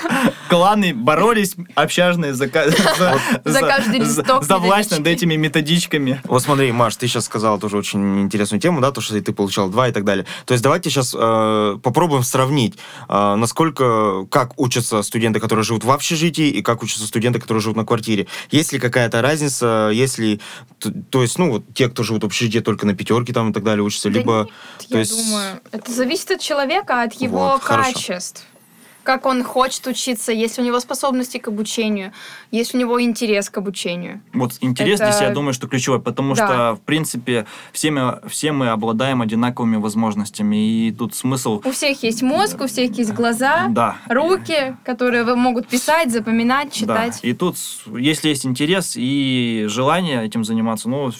[0.50, 2.46] Кланы боролись общажные за,
[2.98, 6.22] за, За каждый листок за власть над этими методичками.
[6.26, 9.70] Вот смотри, Маш, ты сейчас сказала тоже очень интересную тему, да, то, что ты получал
[9.70, 10.26] два и так далее.
[10.46, 12.78] То есть давайте сейчас э, попробуем сравнить,
[13.10, 17.78] э, насколько, как учатся студенты, которые живут в общежитии, и как учатся студенты, которые живут
[17.78, 18.28] на квартире.
[18.52, 20.40] Есть ли какая-то разница, если,
[20.80, 23.54] т- то есть, ну, вот те, кто живут в общежитии, только на пятерке там и
[23.54, 24.38] так далее учатся, Да либо...
[24.80, 28.20] нет, то я есть- думаю, это зависит от человека, от его Вот, хорошо.
[29.04, 32.14] Как он хочет учиться, есть ли у него способности к обучению,
[32.52, 34.22] есть ли у него интерес к обучению.
[34.34, 36.48] Вот интерес Это- здесь, я думаю, что ключевой, потому Да.
[36.48, 41.62] что, в принципе, все мы, все мы обладаем одинаковыми возможностями, и тут смысл...
[41.66, 43.98] У всех есть мозг, у всех есть глаза, Да.
[44.08, 47.20] руки, которые могут писать, запоминать, читать.
[47.22, 47.28] Да.
[47.28, 47.58] И тут,
[47.98, 51.12] если есть интерес и желание этим заниматься, ну,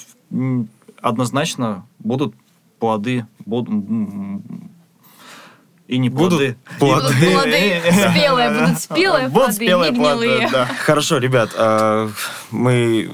[1.02, 2.34] однозначно будут
[2.80, 3.70] плоды, будут,
[5.88, 6.58] и не Будут плоды.
[6.80, 7.08] плоды.
[7.14, 10.50] Будут плоды спелые, будут спелые Будут плоды, спелые не плоды, гнилые.
[10.52, 10.66] да.
[10.66, 12.10] Хорошо, ребят, э,
[12.52, 13.12] мы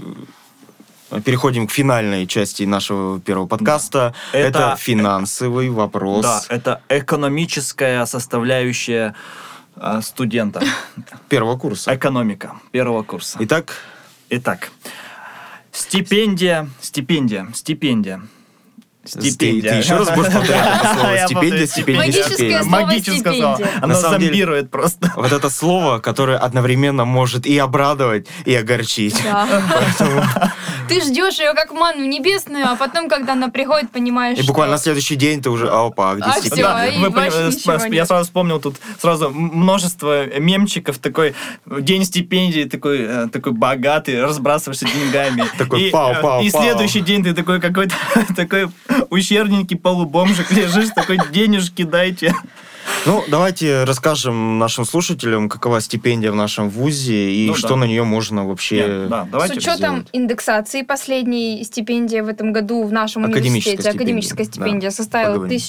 [1.25, 4.13] переходим к финальной части нашего первого подкаста.
[4.31, 6.23] Это- Это, финансовый вопрос.
[6.23, 9.15] Да, это экономическая составляющая
[9.75, 10.61] а, студента.
[11.29, 11.95] Первого курса.
[11.95, 13.37] Экономика первого курса.
[13.41, 13.77] Итак,
[14.29, 14.69] Итак,
[15.71, 18.21] стипендия, стипендия, стипендия.
[19.05, 19.71] Стипендия.
[19.71, 21.17] Ты еще раз будешь повторять это слово?
[21.25, 22.63] Стипендия, стипендия, Магическое стипендия.
[22.63, 23.55] слово Магическое слово.
[23.55, 23.77] стипендия.
[23.77, 25.11] Оно На самом деле- зомбирует просто.
[25.15, 29.21] Вот это слово, которое одновременно может и обрадовать, и огорчить.
[29.23, 29.47] Да.
[30.89, 34.77] Ты ждешь ее как манну небесную, а потом, когда она приходит, понимаешь, И буквально на
[34.81, 36.85] следующий день ты уже, а, опа, а где А, стипендия?
[36.87, 36.97] и
[37.89, 41.35] вы я сразу вспомнил тут сразу множество мемчиков, такой
[41.65, 45.45] день стипендии, такой, э, такой богатый, разбрасываешься деньгами.
[45.57, 46.63] Такой и, пау, э, пау, И пау.
[46.63, 47.93] следующий день ты такой какой-то
[48.35, 48.69] такой
[49.09, 52.33] ущербненький полубомжик лежишь, такой денежки дайте.
[53.05, 57.75] Ну, давайте расскажем нашим слушателям, какова стипендия в нашем вузе и Ну, что да.
[57.77, 58.75] на нее можно вообще...
[58.77, 59.57] Нет, да, С давайте.
[59.57, 60.09] учетом сделать.
[60.11, 64.51] индексации последней стипендии в этом году в нашем Академическая университете, стипендия, академическая да.
[64.51, 65.61] стипендия составила Поговорим.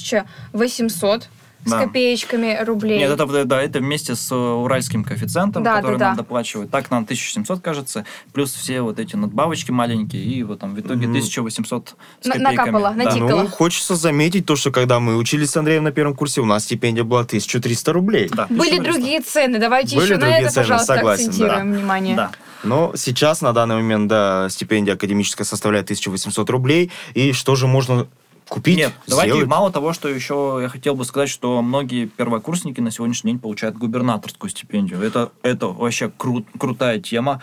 [0.53, 1.29] 1800
[1.65, 1.85] с Да.
[1.85, 2.99] копеечками рублей.
[2.99, 6.23] Нет, это, да, это вместе с э, уральским коэффициентом, Да, который да, нам да.
[6.23, 6.71] доплачивают.
[6.71, 11.07] Так нам 1700, кажется, плюс все вот эти надбавочки маленькие, и вот там в итоге
[11.07, 11.13] Мгм.
[11.13, 12.57] 1800 с На- копейками.
[12.57, 13.05] накапало, Да.
[13.05, 13.43] натикало.
[13.43, 16.65] Ну, хочется заметить то, что когда мы учились с Андреем на первом курсе, у нас
[16.65, 18.29] стипендия была 1300 рублей.
[18.33, 18.83] Да, Были 1300.
[18.93, 21.31] другие цены, давайте Были еще на это, цены, пожалуйста, согласен, да.
[21.31, 22.17] акцентируем внимание.
[22.17, 22.31] Да.
[22.63, 26.91] Но сейчас, на данный момент, да, стипендия академическая составляет 1800 рублей.
[27.15, 28.07] И что же можно
[28.51, 29.49] купить, Нет, давайте сделать?
[29.49, 33.77] мало того, что еще я хотел бы сказать, что многие первокурсники на сегодняшний день получают
[33.79, 35.01] губернаторскую стипендию.
[35.03, 37.41] Это, это вообще кру- крутая тема.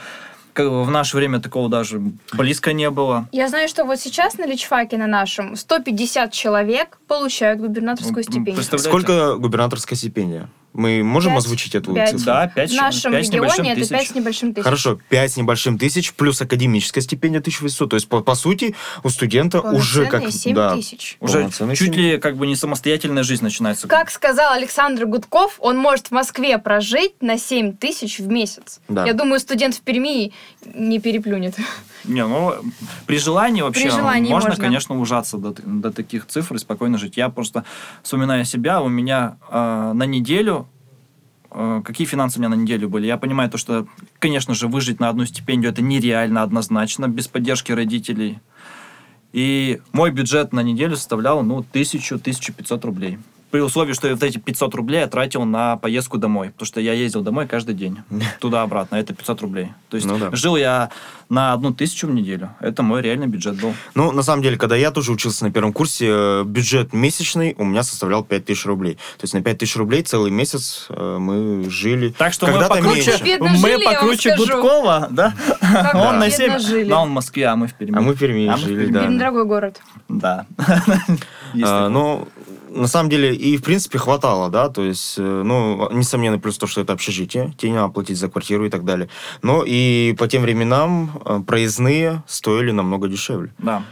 [0.53, 2.01] Как бы В наше время такого даже
[2.33, 3.27] близко не было.
[3.31, 8.63] Я знаю, что вот сейчас на Личфаке на нашем 150 человек получают губернаторскую Ну, стипендию.
[8.79, 10.49] Сколько губернаторская стипендия?
[10.77, 11.43] Мы можем Пять.
[11.43, 12.11] озвучить эту Пять.
[12.11, 12.25] цифру?
[12.25, 13.89] Да, 5, В нашем с небольшим регионе это тысяч.
[13.89, 14.63] 5 с небольшим тысяч.
[14.63, 17.89] Хорошо, 5 с небольшим тысяч плюс академическая стипендия 1800.
[17.89, 20.21] То есть, по, по сути, у студента уже как...
[20.21, 21.17] Полноценные 7 да, тысяч.
[21.19, 23.87] Уже чуть ли как бы не самостоятельная жизнь начинается.
[23.87, 28.79] Как сказал Александр Гудков, он может в Москве прожить на 7 тысяч в месяц.
[28.87, 29.03] Да.
[29.07, 30.31] Я думаю, студент в Перми
[30.75, 31.55] не переплюнет.
[32.05, 32.53] Не, ну,
[33.05, 34.63] при желании вообще При желании можно, можно.
[34.63, 37.17] конечно, ужаться до, до таких цифр и спокойно жить.
[37.17, 37.63] Я просто,
[38.03, 40.67] вспоминая себя, у меня э, на неделю
[41.51, 43.07] э, Какие финансы у меня на неделю были?
[43.07, 43.87] Я понимаю то, что,
[44.19, 48.39] конечно же, выжить на одну стипендию это нереально однозначно, без поддержки родителей.
[49.33, 53.19] И мой бюджет на неделю составлял, ну, 1000-1500 рублей.
[53.51, 56.49] При условии, что я вот эти 500 рублей я тратил на поездку домой.
[56.49, 57.99] Потому что я ездил домой каждый день.
[58.39, 58.95] Туда-обратно.
[58.97, 59.71] Это 500 рублей.
[59.89, 60.35] То есть Ну да.
[60.35, 60.89] жил я
[61.29, 62.49] на одну тысячу в неделю.
[62.59, 63.73] Это мой реальный бюджет был.
[63.95, 67.65] Ну, на самом деле, когда я тоже учился на первом курсе, э, бюджет месячный у
[67.65, 68.93] меня составлял 5000 рублей.
[69.17, 72.09] То есть на 5000 рублей целый месяц э, мы жили.
[72.17, 74.35] Так что мы покруче, мы покруче.
[74.37, 75.33] Гудкова, да?
[75.59, 76.89] Как Он на бедно севере, жили.
[76.89, 77.97] да, он в Москве, а мы в Перми.
[77.97, 78.91] А мы в Перми А жили, Перми.
[78.93, 79.01] да.
[79.01, 79.81] Пермь дорогой город.
[80.09, 80.45] Да.
[81.63, 82.27] А, ну,
[82.77, 86.67] на самом деле, и в принципе хватало, да, то есть, э, ну, несомненно, плюс то,
[86.67, 89.09] что это общежитие, тебе не надо платить за квартиру и так далее.
[89.41, 93.51] Но и по тем временам э, проездные стоили намного дешевле.
[93.57, 93.83] Да,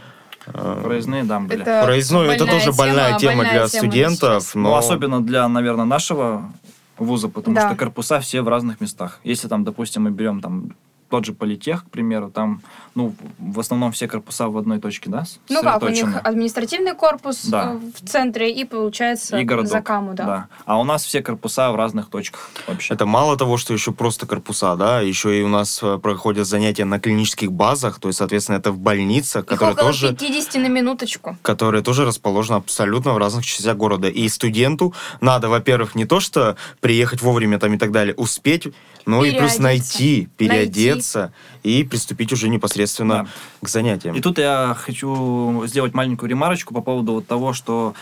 [0.54, 1.62] Э, проездные, да, были.
[1.62, 5.84] Это Проездной это тоже больная тема больная для тема студентов, но Ну, особенно для, наверное,
[5.84, 6.52] нашего
[6.98, 7.68] вуза, потому Да.
[7.68, 9.20] что корпуса все в разных местах.
[9.24, 10.72] Если там, допустим, мы берем там
[11.08, 12.62] тот же политех, к примеру, там,
[12.94, 15.24] ну, в основном все корпуса в одной точке, да?
[15.48, 17.72] Ну как, у них административный корпус Да.
[17.74, 19.70] э, в центре и получается и городок.
[19.70, 20.48] за каму, да.
[20.64, 22.94] А у нас все корпуса в разных точках вообще.
[22.94, 26.84] это мало того, что еще просто корпуса, да, еще и у нас э, проходят занятия
[26.84, 30.08] на клинических базах, то есть, соответственно, это в больницах, Их которые около тоже...
[30.14, 31.36] 50 на минуточку.
[31.42, 34.08] которые тоже расположены абсолютно в разных частях города.
[34.08, 38.68] И студенту надо, во-первых, не то что приехать вовремя там и так далее, успеть,
[39.06, 39.62] но и плюс Переодеться.
[39.62, 41.32] найти, переодеться
[41.62, 43.26] и приступить уже непосредственно Да.
[43.62, 44.14] к занятиям.
[44.16, 47.94] И тут я хочу сделать маленькую ремарочку по поводу вот того, что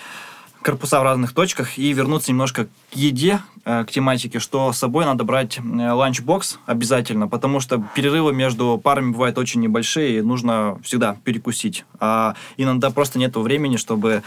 [0.63, 5.05] корпуса в разных точках и вернуться немножко к еде, э, к тематике, что с собой
[5.05, 10.79] надо брать э, ланчбокс обязательно, потому что перерывы между парами бывают очень небольшие, и нужно
[10.83, 11.85] всегда перекусить.
[12.01, 14.23] А иногда просто нет времени, чтобы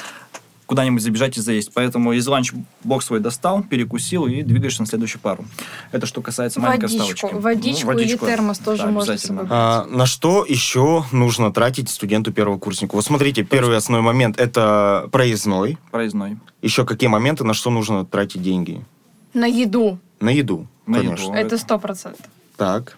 [0.67, 1.71] куда-нибудь забежать и заесть.
[1.73, 5.45] Поэтому из ланчбокс свой достал, перекусил и двигаешься на следующую пару.
[5.91, 7.35] Это что касается маленькой Водичку, вставочки.
[7.35, 9.41] Ну, водичку или термос тоже можно обязательно.
[9.41, 12.97] собой А, на что еще нужно тратить студенту первокурснику?
[12.97, 15.77] Вот смотрите, первый основной момент это проездной.
[15.89, 16.37] Проездной.
[16.61, 18.85] Еще какие моменты, на что нужно тратить деньги?
[19.33, 19.99] На еду.
[20.19, 21.23] На еду, На конечно.
[21.23, 21.33] еду.
[21.33, 22.25] Это сто процентов.
[22.57, 22.97] Так.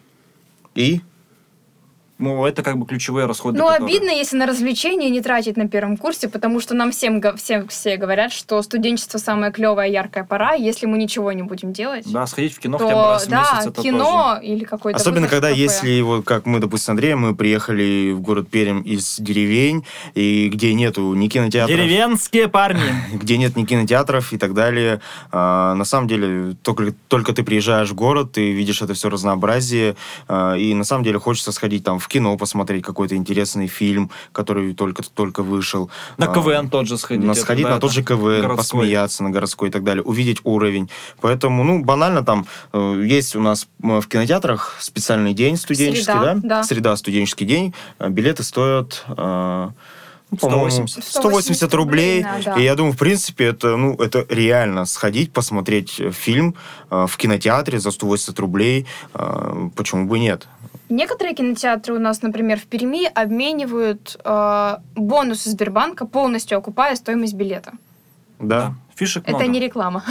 [0.74, 1.02] И
[2.20, 3.58] Ну, это как бы ключевые расходы.
[3.58, 7.22] Ну, которые- обидно, если на развлечения не тратить на первом курсе, потому что нам всем,
[7.38, 10.54] всем все говорят, что студенчество самая клевая, яркая пора.
[10.54, 13.30] Если мы ничего не будем делать, Да, сходить в кино хотя бы то раз в
[13.30, 15.62] да, месяц, это кино или какой-то Особенно, когда кафе.
[15.62, 20.50] если, вот как мы, допустим, с Андреем, мы приехали в город Пермь из деревень, и
[20.50, 21.40] где нету ни тоже.
[21.40, 22.82] кинотеатров, Деревенские парни.
[23.14, 25.00] где нет ни кинотеатров и так далее.
[25.32, 29.96] А, на самом деле, только, только ты приезжаешь в город, ты видишь это все разнообразие,
[30.28, 34.74] а, и на самом деле хочется сходить там в кино, посмотреть какой-то интересный фильм, который
[34.74, 35.90] только-только вышел.
[36.18, 37.24] На А, КВН тот же сходить.
[37.26, 38.82] на это, сходить да, на это тот же КВН, городской.
[38.82, 40.90] посмеяться на городской и так далее, увидеть уровень.
[41.22, 46.40] Поэтому, ну, банально там э, есть у нас в кинотеатрах специальный день студенческий, Среда, да?
[46.44, 46.64] да.
[46.64, 47.74] Среда, студенческий день.
[48.00, 49.06] Э, Билеты стоят...
[49.08, 49.70] э,
[50.32, 51.04] ну, по-моему, 180.
[51.04, 52.22] 180 рублей.
[52.22, 52.62] рублей, да, да.
[52.62, 56.54] И я думаю, в принципе, это, ну, это реально сходить, посмотреть фильм
[56.92, 58.86] э, в кинотеатре за 180 рублей.
[59.16, 60.48] э, почему бы нет?
[60.90, 67.74] Некоторые кинотеатры у нас, например, в Перми обменивают э, бонусы Сбербанка, полностью окупая стоимость билета.
[68.40, 68.60] Да.
[68.60, 68.74] Да.
[68.96, 69.48] Фишек Это много.
[69.48, 70.04] не реклама.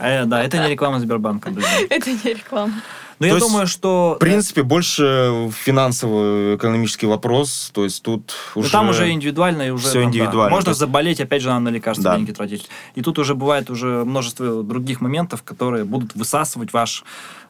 [0.00, 1.52] Э, да, это не реклама Сбербанка.
[1.90, 2.72] Это не реклама.
[3.18, 4.14] Но То я есть, думаю, что...
[4.16, 7.70] В принципе, больше финансово-экономический вопрос.
[7.74, 8.70] То есть тут Ну, уже...
[8.70, 10.08] там уже индивидуально и уже там, да.
[10.08, 10.50] индивидуально.
[10.50, 12.16] Можно есть- заболеть, опять же, надо на лекарства Да.
[12.16, 12.68] деньги тратить.
[12.94, 17.04] И тут уже бывает уже множество других моментов, которые будут высасывать ваш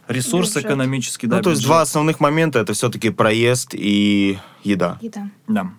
[0.08, 0.64] ресурс Бюджет.
[0.66, 1.26] экономический.
[1.26, 1.68] да, Ну, то есть бюджет.
[1.68, 4.98] два основных момента это все-таки проезд и еда.
[5.00, 5.28] Еда.
[5.48, 5.70] Да.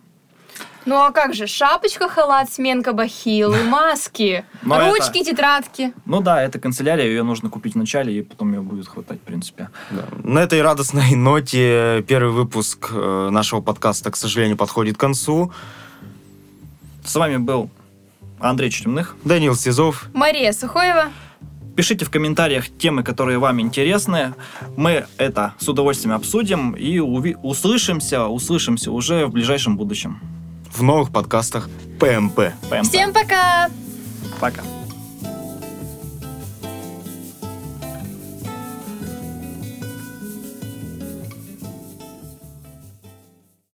[0.85, 1.47] Ну а как же?
[1.47, 5.93] Шапочка, халат, сменка бахилы, маски, Но это- ручки, тетрадки.
[6.05, 9.69] Ну да, это канцелярия, ее нужно купить вначале, и потом ее будет хватать, в принципе.
[9.89, 10.05] Да.
[10.23, 15.51] На этой радостной ноте первый выпуск э, нашего подкаста, к сожалению, подходит к концу.
[17.03, 17.69] С вами был
[18.39, 19.15] Андрей Чутемных.
[19.23, 20.07] Данил Сизов.
[20.13, 21.05] Мария Сухоева.
[21.75, 24.33] Пишите в комментариях темы, которые вам интересны.
[24.77, 30.19] Мы это с удовольствием обсудим и уви- услышимся, услышимся уже в ближайшем будущем.
[30.73, 31.69] В новых подкастах
[31.99, 32.35] ПМП.
[32.69, 32.83] ПМП.
[32.83, 33.69] Всем пока!
[34.39, 34.61] Пока.